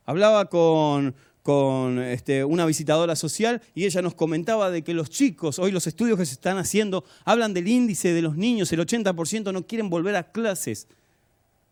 [0.06, 5.60] Hablaba con, con este, una visitadora social y ella nos comentaba de que los chicos,
[5.60, 9.52] hoy los estudios que se están haciendo, hablan del índice de los niños, el 80%
[9.52, 10.88] no quieren volver a clases.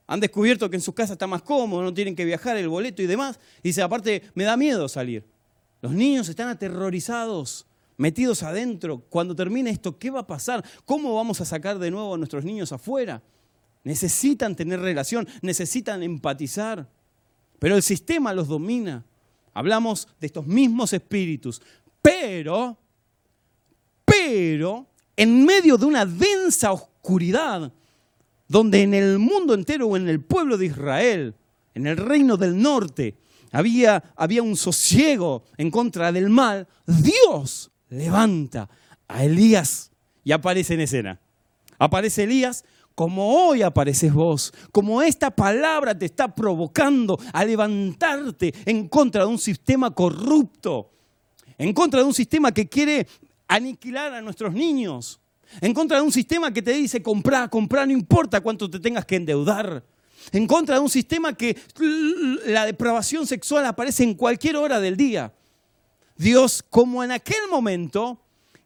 [0.07, 3.03] Han descubierto que en sus casas está más cómodo, no tienen que viajar, el boleto
[3.03, 3.41] y demás.
[3.65, 5.25] Y dice, aparte, me da miedo salir.
[5.81, 9.01] Los niños están aterrorizados, metidos adentro.
[9.09, 10.65] Cuando termine esto, ¿qué va a pasar?
[10.85, 13.23] ¿Cómo vamos a sacar de nuevo a nuestros niños afuera?
[13.85, 16.89] Necesitan tener relación, necesitan empatizar.
[17.59, 19.05] Pero el sistema los domina.
[19.55, 21.61] Hablamos de estos mismos espíritus,
[22.01, 22.79] pero,
[24.05, 27.73] pero, en medio de una densa oscuridad,
[28.49, 31.35] donde en el mundo entero o en el pueblo de Israel,
[31.75, 33.17] en el reino del norte,
[33.51, 38.69] había, había un sosiego en contra del mal, Dios levanta
[39.07, 39.91] a Elías
[40.25, 41.21] y aparece en escena.
[41.79, 48.89] Aparece Elías como hoy apareces vos, como esta palabra te está provocando a levantarte en
[48.89, 50.91] contra de un sistema corrupto,
[51.57, 53.07] en contra de un sistema que quiere
[53.49, 55.21] aniquilar a nuestros niños,
[55.61, 59.07] en contra de un sistema que te dice comprar, comprar, no importa cuánto te tengas
[59.07, 59.85] que endeudar,
[60.31, 61.59] en contra de un sistema que
[62.47, 65.33] la depravación sexual aparece en cualquier hora del día.
[66.23, 68.19] Dios, como en aquel momento,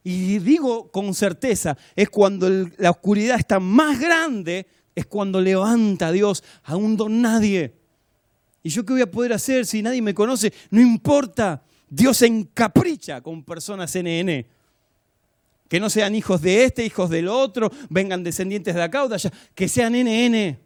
[0.04, 6.12] y digo con certeza, es cuando la oscuridad está más grande, es cuando levanta a
[6.12, 7.74] Dios a un don nadie.
[8.62, 10.52] ¿Y yo qué voy a poder hacer si nadie me conoce?
[10.70, 11.62] No importa.
[11.88, 14.44] Dios se encapricha con personas NN.
[15.68, 19.16] Que no sean hijos de este, hijos del otro, vengan descendientes de acá o de
[19.16, 20.58] allá, que sean NN.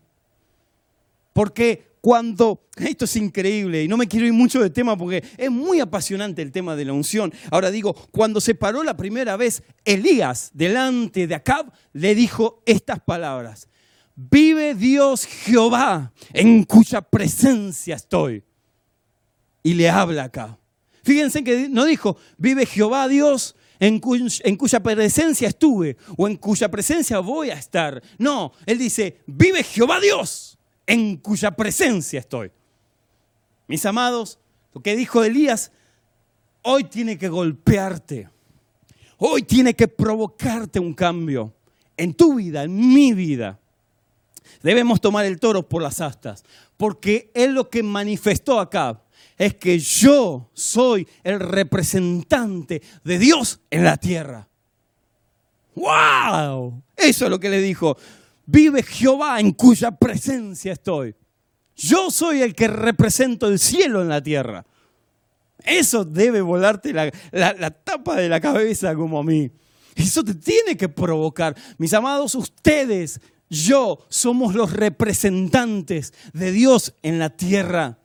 [1.33, 5.51] Porque cuando, esto es increíble y no me quiero ir mucho de tema porque es
[5.51, 7.33] muy apasionante el tema de la unción.
[7.51, 13.01] Ahora digo, cuando se paró la primera vez Elías delante de Acab, le dijo estas
[13.01, 13.69] palabras.
[14.15, 18.45] Vive Dios Jehová en cuya presencia estoy.
[19.63, 20.59] Y le habla acá.
[21.03, 24.01] Fíjense que no dijo, vive Jehová Dios en,
[24.45, 28.03] en, cuya presencia estuve o en cuya presencia voy a estar.
[28.19, 30.60] No, él dice, vive Jehová Dios
[30.91, 32.51] en cuya presencia estoy.
[33.69, 34.41] Mis amados,
[34.75, 35.71] lo que dijo Elías,
[36.63, 38.29] hoy tiene que golpearte,
[39.17, 41.55] hoy tiene que provocarte un cambio
[41.97, 43.61] en tu vida, en mi vida.
[44.65, 46.43] Debemos tomar el toro por las astas,
[46.77, 49.01] porque él lo que manifestó acá
[49.39, 54.49] es que yo soy el representante de Dios en la tierra.
[55.77, 56.83] ¡Wow!
[56.97, 57.97] Eso es lo que le dijo
[58.51, 61.15] vive Jehová en cuya presencia estoy.
[61.77, 64.67] Yo soy el que represento el cielo en la tierra.
[65.65, 69.51] Eso debe volarte la, la tapa de la cabeza como a mí.
[69.95, 71.57] Eso te tiene que provocar.
[71.79, 77.99] Mis amados, ustedes, yo, somos los representantes de Dios en la tierra.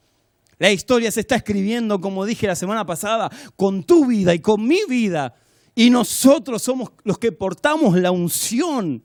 [0.58, 4.66] La historia se está escribiendo, como dije la semana pasada, con tu vida y con
[4.66, 5.36] mi vida.
[5.76, 9.04] Y nosotros somos los que portamos la unción.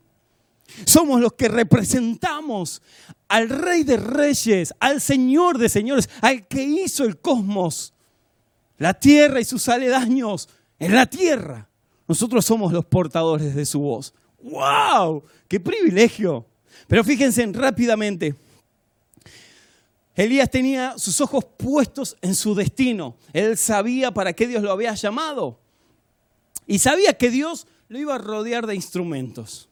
[0.85, 2.81] Somos los que representamos
[3.27, 7.93] al Rey de Reyes, al Señor de Señores, al que hizo el cosmos,
[8.77, 10.49] la tierra y sus aledaños
[10.79, 11.69] en la tierra.
[12.07, 14.13] Nosotros somos los portadores de su voz.
[14.43, 15.23] ¡Wow!
[15.47, 16.45] ¡Qué privilegio!
[16.87, 18.35] Pero fíjense rápidamente.
[20.13, 23.15] Elías tenía sus ojos puestos en su destino.
[23.31, 25.59] Él sabía para qué Dios lo había llamado.
[26.67, 29.69] Y sabía que Dios lo iba a rodear de instrumentos.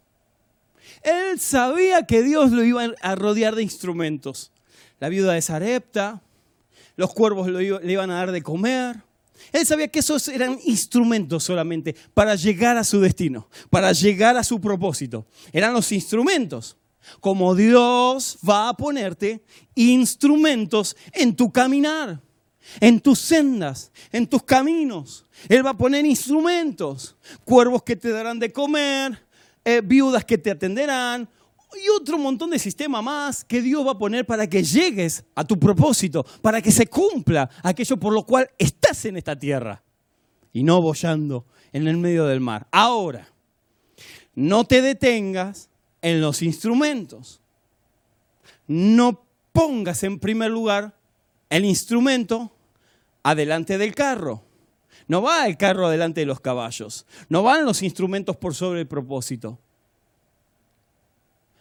[1.04, 4.52] Él sabía que Dios lo iba a rodear de instrumentos.
[5.00, 6.22] La viuda de Sarepta,
[6.96, 9.02] los cuervos le iban a dar de comer.
[9.52, 14.44] Él sabía que esos eran instrumentos solamente para llegar a su destino, para llegar a
[14.44, 15.26] su propósito.
[15.52, 16.78] Eran los instrumentos.
[17.22, 19.42] Como Dios va a ponerte
[19.74, 22.22] instrumentos en tu caminar,
[22.80, 25.26] en tus sendas, en tus caminos.
[25.48, 27.16] Él va a poner instrumentos,
[27.46, 29.29] cuervos que te darán de comer,
[29.70, 31.30] eh, viudas que te atenderán,
[31.76, 35.44] y otro montón de sistema más que Dios va a poner para que llegues a
[35.44, 39.84] tu propósito, para que se cumpla aquello por lo cual estás en esta tierra
[40.52, 42.68] y no bollando en el medio del mar.
[42.72, 43.28] Ahora,
[44.34, 45.70] no te detengas
[46.02, 47.40] en los instrumentos.
[48.68, 50.96] No pongas en primer lugar
[51.50, 52.52] el instrumento
[53.22, 54.44] adelante del carro.
[55.10, 57.06] No va el carro adelante de los caballos.
[57.30, 59.60] No van los instrumentos por sobre el propósito.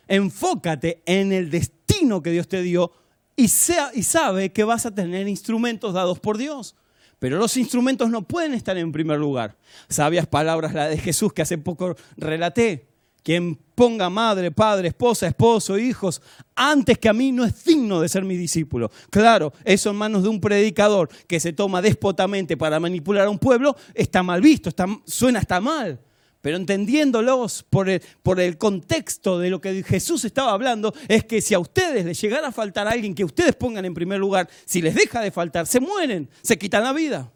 [0.06, 2.92] Enfócate en el destino que Dios te dio
[3.36, 6.76] y, sea, y sabe que vas a tener instrumentos dados por Dios.
[7.18, 9.56] Pero los instrumentos no pueden estar en primer lugar.
[9.88, 12.87] Sabias palabras la de Jesús que hace poco relaté.
[13.28, 16.22] Quien ponga madre, padre, esposa, esposo, hijos,
[16.56, 18.90] antes que a mí no es digno de ser mi discípulo.
[19.10, 23.38] Claro, eso en manos de un predicador que se toma despotamente para manipular a un
[23.38, 26.00] pueblo, está mal visto, está, suena hasta mal.
[26.40, 31.42] Pero entendiéndolos por el, por el contexto de lo que Jesús estaba hablando, es que
[31.42, 34.80] si a ustedes les llegara a faltar alguien que ustedes pongan en primer lugar, si
[34.80, 37.30] les deja de faltar, se mueren, se quitan la vida.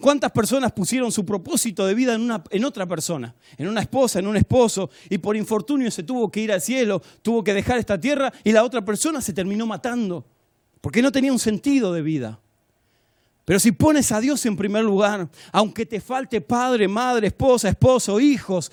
[0.00, 3.34] ¿Cuántas personas pusieron su propósito de vida en, una, en otra persona?
[3.56, 7.02] En una esposa, en un esposo, y por infortunio se tuvo que ir al cielo,
[7.20, 10.24] tuvo que dejar esta tierra y la otra persona se terminó matando,
[10.80, 12.38] porque no tenía un sentido de vida.
[13.44, 18.20] Pero si pones a Dios en primer lugar, aunque te falte padre, madre, esposa, esposo,
[18.20, 18.70] hijos,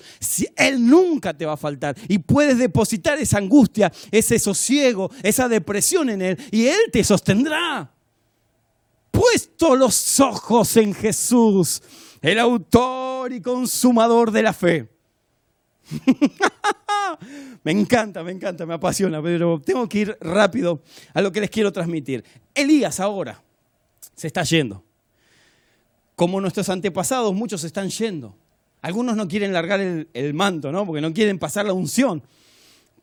[0.54, 1.96] Él nunca te va a faltar.
[2.08, 7.95] Y puedes depositar esa angustia, ese sosiego, esa depresión en Él, y Él te sostendrá
[9.16, 11.82] puesto los ojos en Jesús,
[12.20, 14.88] el autor y consumador de la fe.
[17.64, 20.82] me encanta, me encanta, me apasiona, pero tengo que ir rápido
[21.14, 22.24] a lo que les quiero transmitir.
[22.54, 23.42] Elías ahora
[24.14, 24.84] se está yendo.
[26.14, 28.36] Como nuestros antepasados, muchos se están yendo.
[28.82, 30.84] Algunos no quieren largar el, el manto, ¿no?
[30.86, 32.22] Porque no quieren pasar la unción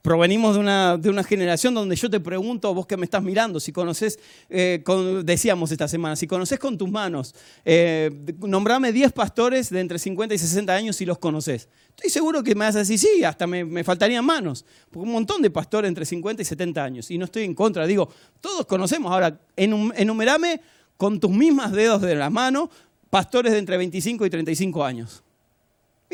[0.03, 3.61] provenimos de una, de una, generación donde yo te pregunto, vos que me estás mirando,
[3.61, 4.83] si conoces, eh,
[5.23, 7.33] decíamos esta semana, si conoces con tus manos,
[7.63, 11.69] eh, nombrame 10 pastores de entre 50 y 60 años si los conoces.
[11.95, 15.41] Estoy seguro que me vas a decir, sí, hasta me, me faltarían manos, un montón
[15.41, 18.09] de pastores entre 50 y 70 años, y no estoy en contra, digo,
[18.41, 20.59] todos conocemos, ahora enumerame
[20.97, 22.69] con tus mismas dedos de la mano
[23.09, 25.23] pastores de entre 25 y 35 años.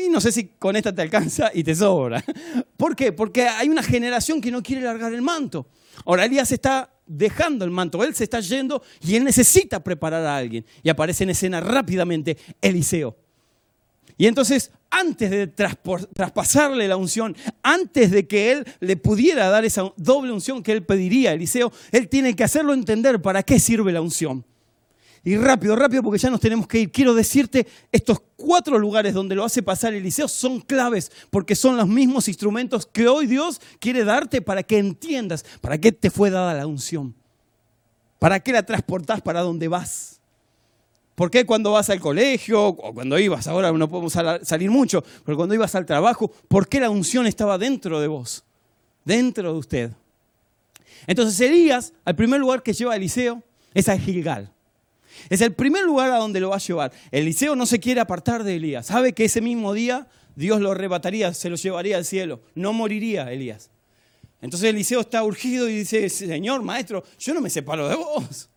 [0.00, 2.24] Y no sé si con esta te alcanza y te sobra.
[2.76, 3.12] ¿Por qué?
[3.12, 5.66] Porque hay una generación que no quiere largar el manto.
[6.06, 10.36] Ahora Elías está dejando el manto, él se está yendo y él necesita preparar a
[10.36, 10.64] alguien.
[10.82, 13.16] Y aparece en escena rápidamente Eliseo.
[14.16, 19.92] Y entonces, antes de traspasarle la unción, antes de que él le pudiera dar esa
[19.96, 23.92] doble unción que él pediría a Eliseo, él tiene que hacerlo entender para qué sirve
[23.92, 24.44] la unción.
[25.22, 26.92] Y rápido, rápido, porque ya nos tenemos que ir.
[26.92, 31.86] Quiero decirte, estos cuatro lugares donde lo hace pasar Eliseo son claves, porque son los
[31.86, 36.54] mismos instrumentos que hoy Dios quiere darte para que entiendas para qué te fue dada
[36.54, 37.14] la unción.
[38.18, 40.20] ¿Para qué la transportás para donde vas?
[41.14, 45.36] ¿Por qué cuando vas al colegio, o cuando ibas, ahora no podemos salir mucho, pero
[45.36, 48.42] cuando ibas al trabajo, ¿por qué la unción estaba dentro de vos?
[49.04, 49.90] Dentro de usted.
[51.06, 53.42] Entonces Elías, al primer lugar que lleva a Eliseo,
[53.74, 54.50] es a Gilgal.
[55.28, 56.92] Es el primer lugar a donde lo va a llevar.
[57.10, 58.86] Eliseo no se quiere apartar de Elías.
[58.86, 62.40] Sabe que ese mismo día Dios lo arrebataría, se lo llevaría al cielo.
[62.54, 63.70] No moriría Elías.
[64.40, 68.48] Entonces Eliseo está urgido y dice, Señor, maestro, yo no me separo de vos.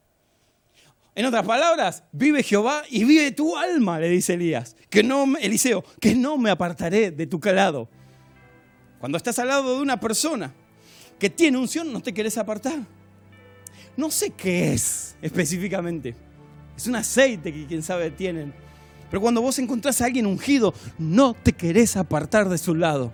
[1.16, 4.76] En otras palabras, vive Jehová y vive tu alma, le dice Elías.
[4.89, 7.88] Que no, Eliseo, que no me apartaré de tu lado.
[8.99, 10.54] Cuando estás al lado de una persona
[11.20, 12.80] que tiene unción, no te querés apartar.
[13.95, 16.16] No sé qué es específicamente.
[16.76, 18.53] Es un aceite que quién sabe tienen.
[19.09, 23.13] Pero cuando vos encontrás a alguien ungido, no te querés apartar de su lado.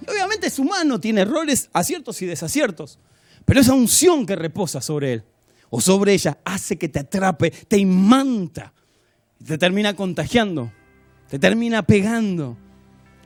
[0.00, 2.98] Y obviamente es humano, tiene errores, aciertos y desaciertos.
[3.44, 5.24] Pero esa unción que reposa sobre él
[5.70, 8.72] o sobre ella hace que te atrape, te imanta,
[9.44, 10.72] te termina contagiando,
[11.28, 12.56] te termina pegando.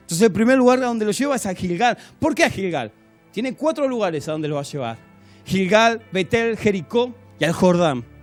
[0.00, 1.96] Entonces el primer lugar a donde lo lleva es a Gilgal.
[2.18, 2.92] ¿Por qué a Gilgal?
[3.32, 4.98] Tiene cuatro lugares a donde lo va a llevar.
[5.44, 8.15] Gilgal, Betel, Jericó y al Jordán.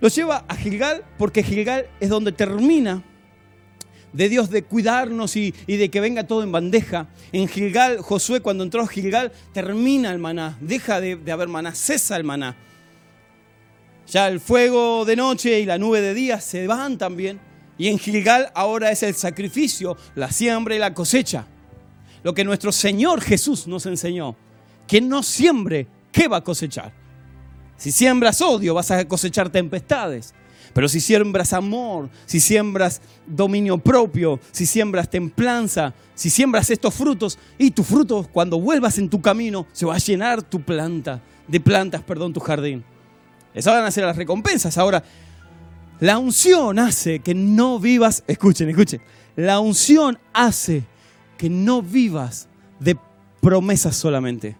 [0.00, 3.02] Lo lleva a Gilgal porque Gilgal es donde termina
[4.12, 7.08] de Dios de cuidarnos y, de que venga todo en bandeja.
[7.32, 11.74] En Gilgal, Josué cuando entró a Gilgal termina el maná, deja de, de haber maná,
[11.74, 12.56] cesa el maná.
[14.06, 17.40] Ya el fuego de noche y la nube de día se van también.
[17.76, 21.46] Y en Gilgal ahora es el sacrificio, la siembra y la cosecha.
[22.22, 24.36] Lo que nuestro Señor Jesús nos enseñó.
[24.88, 27.05] Quien no siembre, ¿qué va a cosechar?
[27.76, 30.34] Si siembras odio, vas a cosechar tempestades.
[30.72, 37.38] Pero si siembras amor, si siembras dominio propio, si siembras templanza, si siembras estos frutos,
[37.56, 41.60] y tus frutos cuando vuelvas en tu camino se va a llenar tu planta, de
[41.60, 42.84] plantas, perdón, tu jardín.
[43.54, 44.76] Esas van a ser las recompensas.
[44.76, 45.02] Ahora,
[45.98, 49.00] la unción hace que no vivas, escuchen, escuchen,
[49.34, 50.84] la unción hace
[51.38, 52.48] que no vivas
[52.80, 52.98] de
[53.40, 54.56] promesas solamente.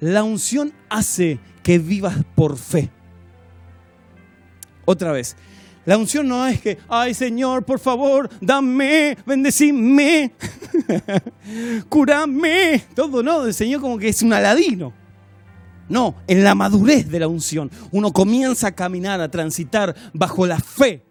[0.00, 2.90] La unción hace que vivas por fe.
[4.84, 5.36] Otra vez,
[5.84, 10.32] la unción no es que, ay Señor, por favor, dame, bendecime,
[11.88, 14.92] curame, todo, no, el Señor como que es un aladino.
[15.88, 20.58] No, en la madurez de la unción uno comienza a caminar, a transitar bajo la
[20.58, 21.02] fe.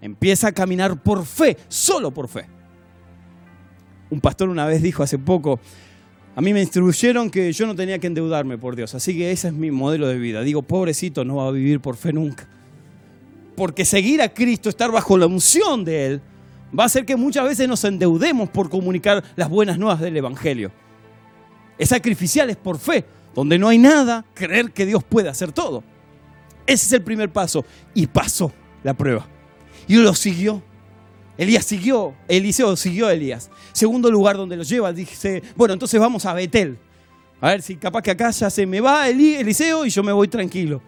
[0.00, 2.46] Empieza a caminar por fe, solo por fe.
[4.10, 5.58] Un pastor una vez dijo hace poco,
[6.34, 9.48] a mí me instruyeron que yo no tenía que endeudarme por Dios, así que ese
[9.48, 10.42] es mi modelo de vida.
[10.42, 12.48] Digo, pobrecito, no va a vivir por fe nunca.
[13.56, 16.20] Porque seguir a Cristo, estar bajo la unción de Él,
[16.78, 20.72] va a hacer que muchas veces nos endeudemos por comunicar las buenas nuevas del Evangelio.
[21.78, 23.04] Es sacrificial, es por fe
[23.34, 25.82] donde no hay nada, creer que Dios puede hacer todo.
[26.66, 27.64] Ese es el primer paso.
[27.94, 28.52] Y pasó
[28.82, 29.26] la prueba.
[29.88, 30.62] Y lo siguió.
[31.38, 33.50] Elías siguió, Eliseo siguió a Elías.
[33.72, 36.78] Segundo lugar donde lo lleva, dice, bueno, entonces vamos a Betel.
[37.40, 40.28] A ver si capaz que acá ya se me va Eliseo y yo me voy
[40.28, 40.82] tranquilo.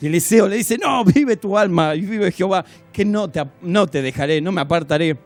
[0.00, 3.86] Y Eliseo le dice, no, vive tu alma y vive Jehová, que no te, no
[3.86, 5.16] te dejaré, no me apartaré.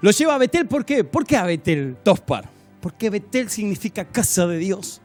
[0.00, 1.02] Lo lleva a Betel, ¿por qué?
[1.02, 2.48] ¿Por qué a Betel, Tospar?
[2.80, 5.00] Porque Betel significa casa de Dios.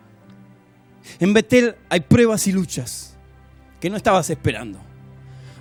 [1.19, 3.17] En Betel hay pruebas y luchas
[3.79, 4.88] que no estabas esperando.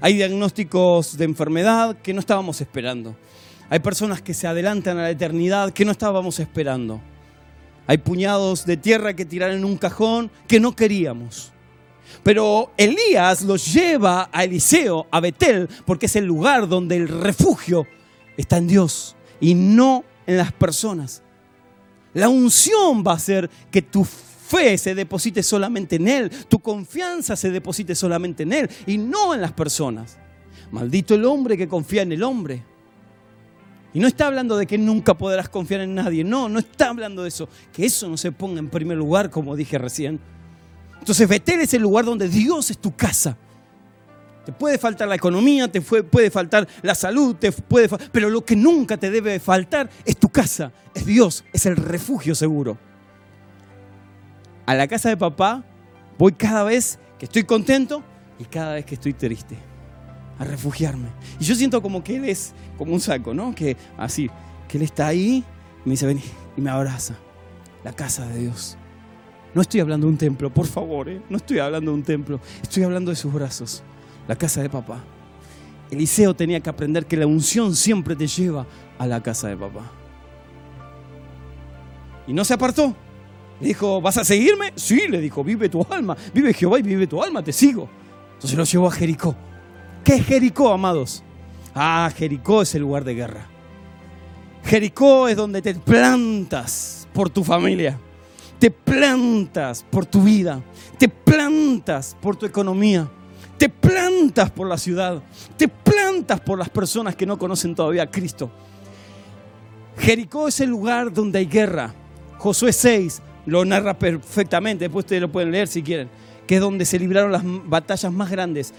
[0.01, 3.17] Hay diagnósticos de enfermedad que no estábamos esperando.
[3.69, 7.01] Hay personas que se adelantan a la eternidad que no estábamos esperando.
[7.87, 11.53] Hay puñados de tierra que tiran en un cajón que no queríamos.
[12.23, 17.87] Pero Elías los lleva a Eliseo, a Betel, porque es el lugar donde el refugio
[18.37, 21.23] está en Dios y no en las personas.
[22.15, 24.07] La unción va a hacer que tu
[24.49, 29.35] fe se deposite solamente en Él, tu confianza se deposite solamente en Él y no
[29.35, 30.19] en las personas.
[30.71, 32.65] Maldito el hombre que confía en el hombre.
[33.93, 37.23] Y no está hablando de que nunca podrás confiar en nadie, no, no está hablando
[37.23, 40.21] de eso, que eso no se ponga en primer lugar, como dije recién.
[40.99, 43.37] Entonces Betel es el lugar donde Dios es tu casa.
[44.45, 48.57] Te puede faltar la economía, te puede faltar la salud, te puede pero lo que
[48.57, 52.88] nunca te debe faltar es tu casa, es Dios, es el refugio seguro
[54.69, 55.65] a la casa de papá
[56.19, 58.03] voy cada vez que estoy contento
[58.39, 59.57] y cada vez que estoy triste.
[60.39, 61.09] A refugiarme.
[61.41, 63.55] Y yo siento como que él es como un saco, ¿no?
[63.55, 64.29] Que así,
[64.69, 65.43] que él está ahí
[65.85, 66.21] y me dice, ven
[66.55, 67.15] y me abraza.
[67.83, 68.77] La casa de Dios.
[69.55, 71.23] No estoy hablando de un templo, por favor, ¿eh?
[71.31, 72.39] No estoy hablando de un templo.
[72.63, 73.83] Estoy hablando de sus brazos.
[74.29, 75.03] La casa de papá.
[75.91, 78.67] Eliseo tenía que aprender que la unción siempre te lleva
[78.99, 79.91] a la casa de papá.
[82.27, 82.95] Y no se apartó.
[83.61, 84.73] Le dijo, ¿vas a seguirme?
[84.77, 87.89] Sí, le dijo, vive tu alma, vive Jehová y vive tu alma, te sigo.
[88.35, 89.35] Entonces lo llevó a Jericó.
[90.05, 91.23] ¿Qué es Jericó, amados?
[91.75, 93.47] Ah, Jericó es el lugar de guerra.
[94.65, 97.99] Jericó es donde te plantas por tu familia,
[98.59, 100.63] te plantas por tu vida,
[100.99, 103.09] te plantas por tu economía,
[103.57, 105.23] te plantas por la ciudad,
[105.57, 108.51] te plantas por las personas que no conocen todavía a Cristo.
[109.99, 111.95] Jericó es el lugar donde hay guerra.
[112.39, 116.09] Josué 6, lo narra perfectamente, después ustedes lo pueden leer si quieren,
[116.47, 118.75] que es donde se libraron las batallas más grandes.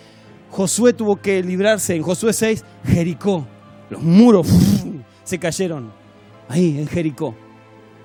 [0.50, 3.48] Josué tuvo que librarse en Josué 6, Jericó.
[3.90, 4.48] Los muros
[5.24, 5.92] se cayeron
[6.48, 7.36] ahí en Jericó.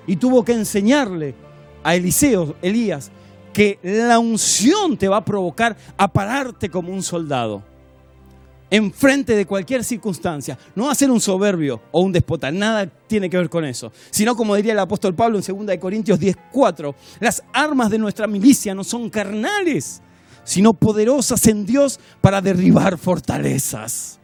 [0.07, 1.35] Y tuvo que enseñarle
[1.83, 3.11] a Eliseo, Elías,
[3.53, 7.63] que la unción te va a provocar a pararte como un soldado
[8.69, 10.57] enfrente de cualquier circunstancia.
[10.75, 13.91] No a ser un soberbio o un despota, nada tiene que ver con eso.
[14.09, 18.75] Sino como diría el apóstol Pablo en 2 Corintios 10:4, las armas de nuestra milicia
[18.75, 20.01] no son carnales,
[20.43, 24.19] sino poderosas en Dios para derribar fortalezas.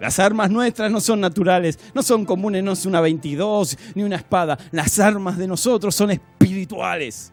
[0.00, 4.16] Las armas nuestras no son naturales, no son comunes, no es una 22 ni una
[4.16, 4.58] espada.
[4.72, 7.31] Las armas de nosotros son espirituales.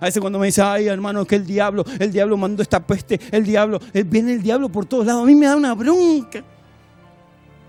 [0.00, 3.20] A veces cuando me dice, ay hermano, que el diablo, el diablo mandó esta peste,
[3.30, 6.44] el diablo, eh, viene el diablo por todos lados, a mí me da una bronca.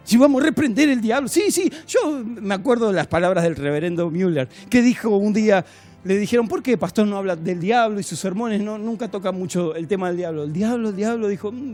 [0.03, 1.27] Si vamos a reprender el diablo.
[1.27, 5.65] Sí, sí, yo me acuerdo de las palabras del reverendo Müller, que dijo un día,
[6.03, 9.31] le dijeron, ¿por qué pastor no habla del diablo y sus sermones no, nunca toca
[9.31, 10.43] mucho el tema del diablo?
[10.43, 11.73] El diablo, el diablo, dijo, mm,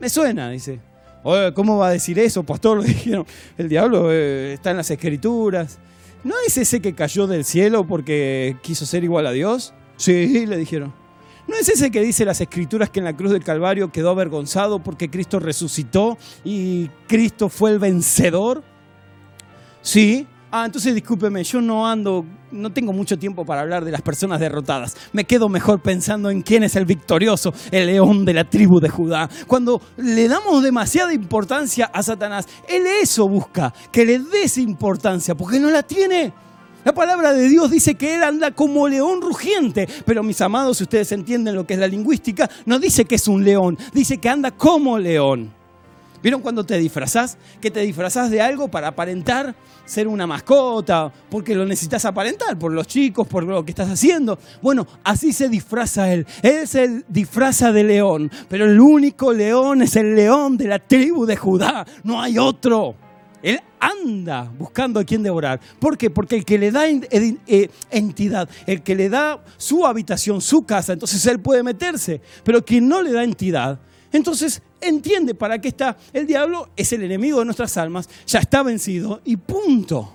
[0.00, 0.80] me suena, dice.
[1.54, 2.80] ¿Cómo va a decir eso, pastor?
[2.82, 3.26] Le dijeron,
[3.56, 5.78] el diablo eh, está en las escrituras.
[6.24, 9.74] ¿No es ese que cayó del cielo porque quiso ser igual a Dios?
[9.96, 10.92] Sí, le dijeron.
[11.48, 14.78] ¿No es ese que dice las escrituras que en la cruz del Calvario quedó avergonzado
[14.78, 18.62] porque Cristo resucitó y Cristo fue el vencedor?
[19.80, 20.28] Sí.
[20.54, 24.38] Ah, entonces discúlpeme, yo no ando, no tengo mucho tiempo para hablar de las personas
[24.38, 24.94] derrotadas.
[25.14, 28.90] Me quedo mejor pensando en quién es el victorioso, el león de la tribu de
[28.90, 29.30] Judá.
[29.46, 35.58] Cuando le damos demasiada importancia a Satanás, él eso busca, que le des importancia, porque
[35.58, 36.34] no la tiene.
[36.84, 40.82] La palabra de Dios dice que Él anda como león rugiente, pero mis amados, si
[40.82, 44.28] ustedes entienden lo que es la lingüística, no dice que es un león, dice que
[44.28, 45.61] anda como león.
[46.22, 47.36] ¿Vieron cuando te disfrazás?
[47.60, 49.54] Que te disfrazás de algo para aparentar
[49.84, 54.38] ser una mascota, porque lo necesitas aparentar, por los chicos, por lo que estás haciendo.
[54.60, 56.26] Bueno, así se disfraza él.
[56.42, 61.26] Él se disfraza de león, pero el único león es el león de la tribu
[61.26, 61.84] de Judá.
[62.04, 62.94] No hay otro.
[63.42, 65.60] Él anda buscando a quien devorar.
[65.80, 66.10] ¿Por qué?
[66.10, 70.92] Porque el que le da eh, entidad, el que le da su habitación, su casa,
[70.92, 72.20] entonces él puede meterse.
[72.44, 73.80] Pero quien no le da entidad,
[74.12, 75.96] entonces entiende para qué está.
[76.12, 80.12] El diablo es el enemigo de nuestras almas, ya está vencido y punto.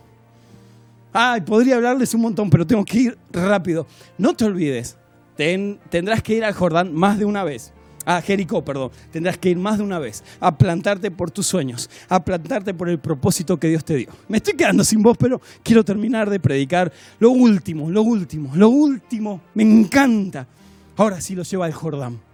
[1.11, 3.87] Ay, podría hablarles un montón, pero tengo que ir rápido.
[4.17, 4.97] No te olvides,
[5.35, 7.73] tendrás que ir al Jordán más de una vez.
[8.05, 8.91] A Jericó, perdón.
[9.11, 12.87] Tendrás que ir más de una vez a plantarte por tus sueños, a plantarte por
[12.87, 14.09] el propósito que Dios te dio.
[14.29, 16.89] Me estoy quedando sin voz, pero quiero terminar de predicar
[17.19, 19.41] lo último, lo último, lo último.
[19.55, 20.47] Me encanta.
[20.95, 22.26] Ahora sí lo lleva al Jordán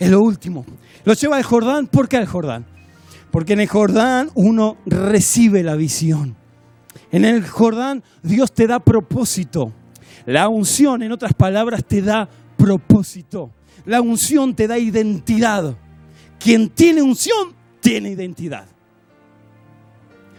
[0.00, 0.64] es lo último.
[1.04, 1.86] Lo lleva al Jordán.
[1.86, 2.64] ¿Por qué al Jordán?
[3.30, 6.34] Porque en el Jordán uno recibe la visión.
[7.12, 9.72] En el Jordán Dios te da propósito.
[10.24, 13.50] La unción, en otras palabras, te da propósito.
[13.84, 15.76] La unción te da identidad.
[16.38, 18.64] Quien tiene unción, tiene identidad.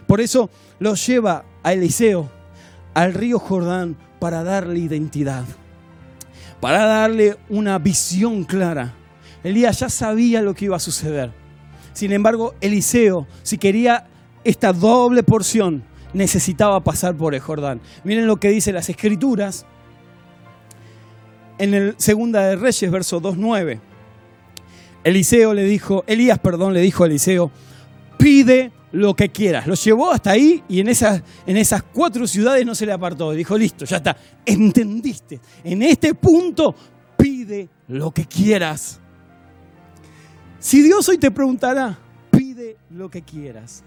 [0.08, 0.50] Por eso
[0.80, 2.28] lo lleva a Eliseo
[2.94, 5.44] al río Jordán para darle identidad,
[6.60, 8.94] para darle una visión clara
[9.44, 11.32] Elías ya sabía lo que iba a suceder.
[11.92, 14.06] Sin embargo, Eliseo, si quería
[14.44, 15.84] esta doble porción,
[16.14, 17.80] necesitaba pasar por el Jordán.
[18.04, 19.66] Miren lo que dice las Escrituras
[21.58, 23.80] en el Segunda de Reyes, verso 2.9.
[25.04, 27.50] Eliseo le dijo, Elías, perdón, le dijo a Eliseo,
[28.18, 29.66] pide lo que quieras.
[29.66, 33.32] Lo llevó hasta ahí y en esas, en esas cuatro ciudades no se le apartó.
[33.32, 34.16] Dijo, listo, ya está,
[34.46, 35.40] entendiste.
[35.64, 36.74] En este punto
[37.16, 39.01] pide lo que quieras.
[40.62, 41.98] Si Dios hoy te preguntara,
[42.30, 43.82] pide lo que quieras.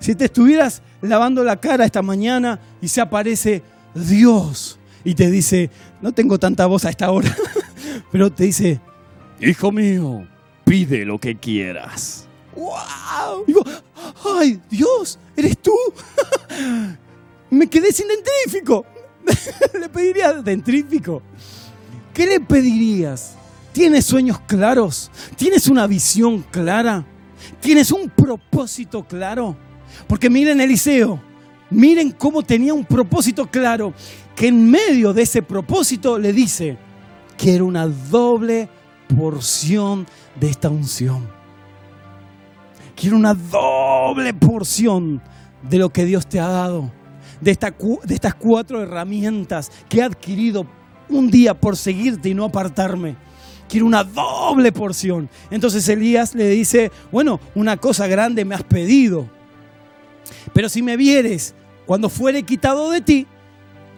[0.00, 3.62] Si te estuvieras lavando la cara esta mañana y se aparece
[3.94, 5.70] Dios y te dice,
[6.00, 7.32] no tengo tanta voz a esta hora,
[8.10, 8.80] pero te dice,
[9.38, 10.26] hijo mío,
[10.64, 12.26] pide lo que quieras.
[12.56, 13.44] ¡Wow!
[13.46, 13.62] Digo,
[14.40, 15.20] ¡ay, Dios!
[15.36, 15.72] ¿Eres tú?
[17.50, 18.84] Me quedé sin dentrífico.
[19.78, 21.22] le pedirías dentrífico.
[22.12, 23.36] ¿Qué le pedirías?
[23.72, 25.10] ¿Tienes sueños claros?
[25.36, 27.04] ¿Tienes una visión clara?
[27.60, 29.56] ¿Tienes un propósito claro?
[30.06, 31.20] Porque miren Eliseo,
[31.70, 33.94] miren cómo tenía un propósito claro,
[34.36, 36.76] que en medio de ese propósito le dice,
[37.36, 38.68] quiero una doble
[39.16, 40.06] porción
[40.38, 41.26] de esta unción.
[42.94, 45.22] Quiero una doble porción
[45.62, 46.92] de lo que Dios te ha dado,
[47.40, 47.58] de,
[48.04, 50.66] de estas cuatro herramientas que he adquirido
[51.08, 53.16] un día por seguirte y no apartarme
[53.72, 55.30] quiero una doble porción.
[55.50, 59.26] Entonces Elías le dice, bueno, una cosa grande me has pedido,
[60.52, 61.54] pero si me vieres
[61.86, 63.26] cuando fuere quitado de ti,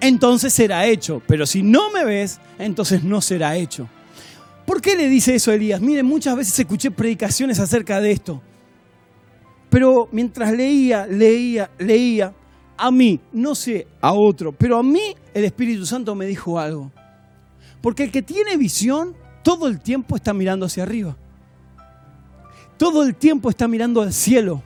[0.00, 3.88] entonces será hecho, pero si no me ves, entonces no será hecho.
[4.64, 5.80] ¿Por qué le dice eso a Elías?
[5.80, 8.40] Miren, muchas veces escuché predicaciones acerca de esto.
[9.70, 12.32] Pero mientras leía, leía, leía,
[12.76, 16.92] a mí, no sé a otro, pero a mí el Espíritu Santo me dijo algo.
[17.80, 21.16] Porque el que tiene visión todo el tiempo está mirando hacia arriba.
[22.76, 24.62] Todo el tiempo está mirando al cielo.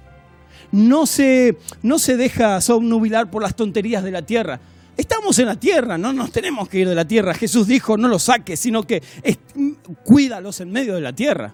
[0.71, 4.61] No se, no se deja somnubilar por las tonterías de la tierra.
[4.97, 7.35] Estamos en la tierra, no nos tenemos que ir de la tierra.
[7.35, 9.03] Jesús dijo, no los saques, sino que
[10.05, 11.53] cuídalos en medio de la tierra.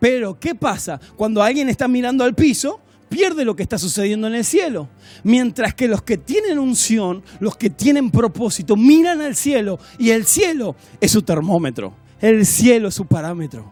[0.00, 1.00] Pero, ¿qué pasa?
[1.16, 4.88] Cuando alguien está mirando al piso, pierde lo que está sucediendo en el cielo.
[5.22, 10.26] Mientras que los que tienen unción, los que tienen propósito, miran al cielo y el
[10.26, 13.70] cielo es su termómetro, el cielo su parámetro.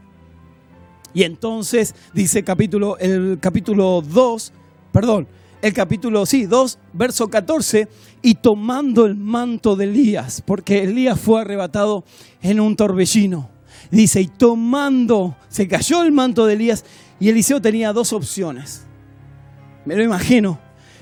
[1.14, 4.52] Y entonces dice capítulo, el capítulo 2,
[4.92, 5.26] perdón,
[5.62, 7.88] el capítulo sí, 2, verso 14,
[8.20, 12.04] y tomando el manto de Elías, porque Elías fue arrebatado
[12.42, 13.48] en un torbellino.
[13.90, 16.84] Dice, y tomando, se cayó el manto de Elías
[17.18, 18.86] y Eliseo tenía dos opciones.
[19.86, 20.58] Me lo imagino,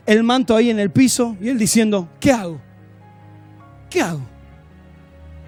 [0.06, 2.60] el manto ahí en el piso y él diciendo, ¿qué hago?
[3.88, 4.22] ¿Qué hago?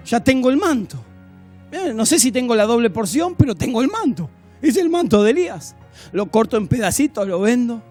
[0.05, 1.12] Ya tengo el manto.
[1.73, 4.29] Eh, no sé si tengo la doble porción, pero tengo el manto.
[4.61, 5.75] Es el manto de Elías.
[6.11, 7.81] Lo corto en pedacitos, lo vendo.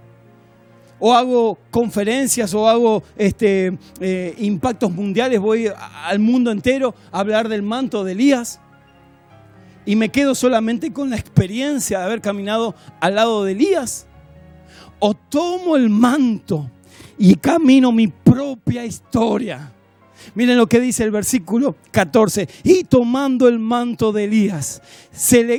[1.00, 5.68] O hago conferencias o hago este, eh, impactos mundiales, voy
[6.04, 8.60] al mundo entero a hablar del manto de Elías.
[9.84, 14.06] Y me quedo solamente con la experiencia de haber caminado al lado de Elías.
[15.00, 16.70] O tomo el manto
[17.18, 19.72] y camino mi propia historia
[20.34, 22.48] Miren lo que dice el versículo 14.
[22.64, 24.80] Y tomando el manto de Elías,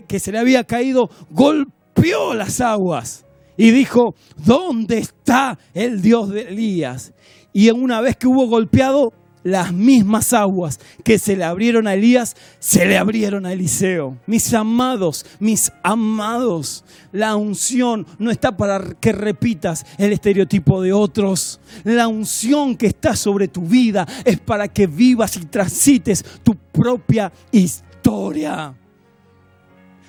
[0.07, 6.49] que se le había caído, golpeó las aguas y dijo, ¿dónde está el Dios de
[6.49, 7.13] Elías?
[7.53, 9.13] Y una vez que hubo golpeado,
[9.43, 14.17] las mismas aguas que se le abrieron a Elías, se le abrieron a Eliseo.
[14.25, 21.59] Mis amados, mis amados, la unción no está para que repitas el estereotipo de otros.
[21.83, 27.31] La unción que está sobre tu vida es para que vivas y transites tu propia
[27.51, 28.75] historia.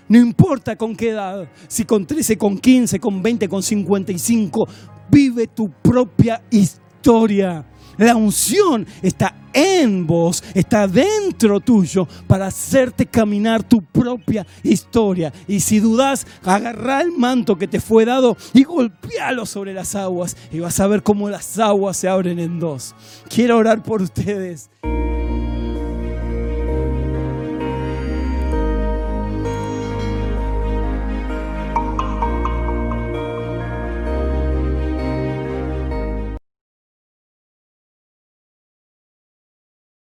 [0.08, 4.68] No importa con qué edad, si con 13, con 15, con 20, con 55,
[5.10, 7.64] vive tu propia historia.
[7.96, 15.32] La unción está en vos, está dentro tuyo para hacerte caminar tu propia historia.
[15.46, 20.36] Y si dudas, agarrá el manto que te fue dado y golpealo sobre las aguas
[20.52, 22.94] y vas a ver cómo las aguas se abren en dos.
[23.28, 24.70] Quiero orar por ustedes.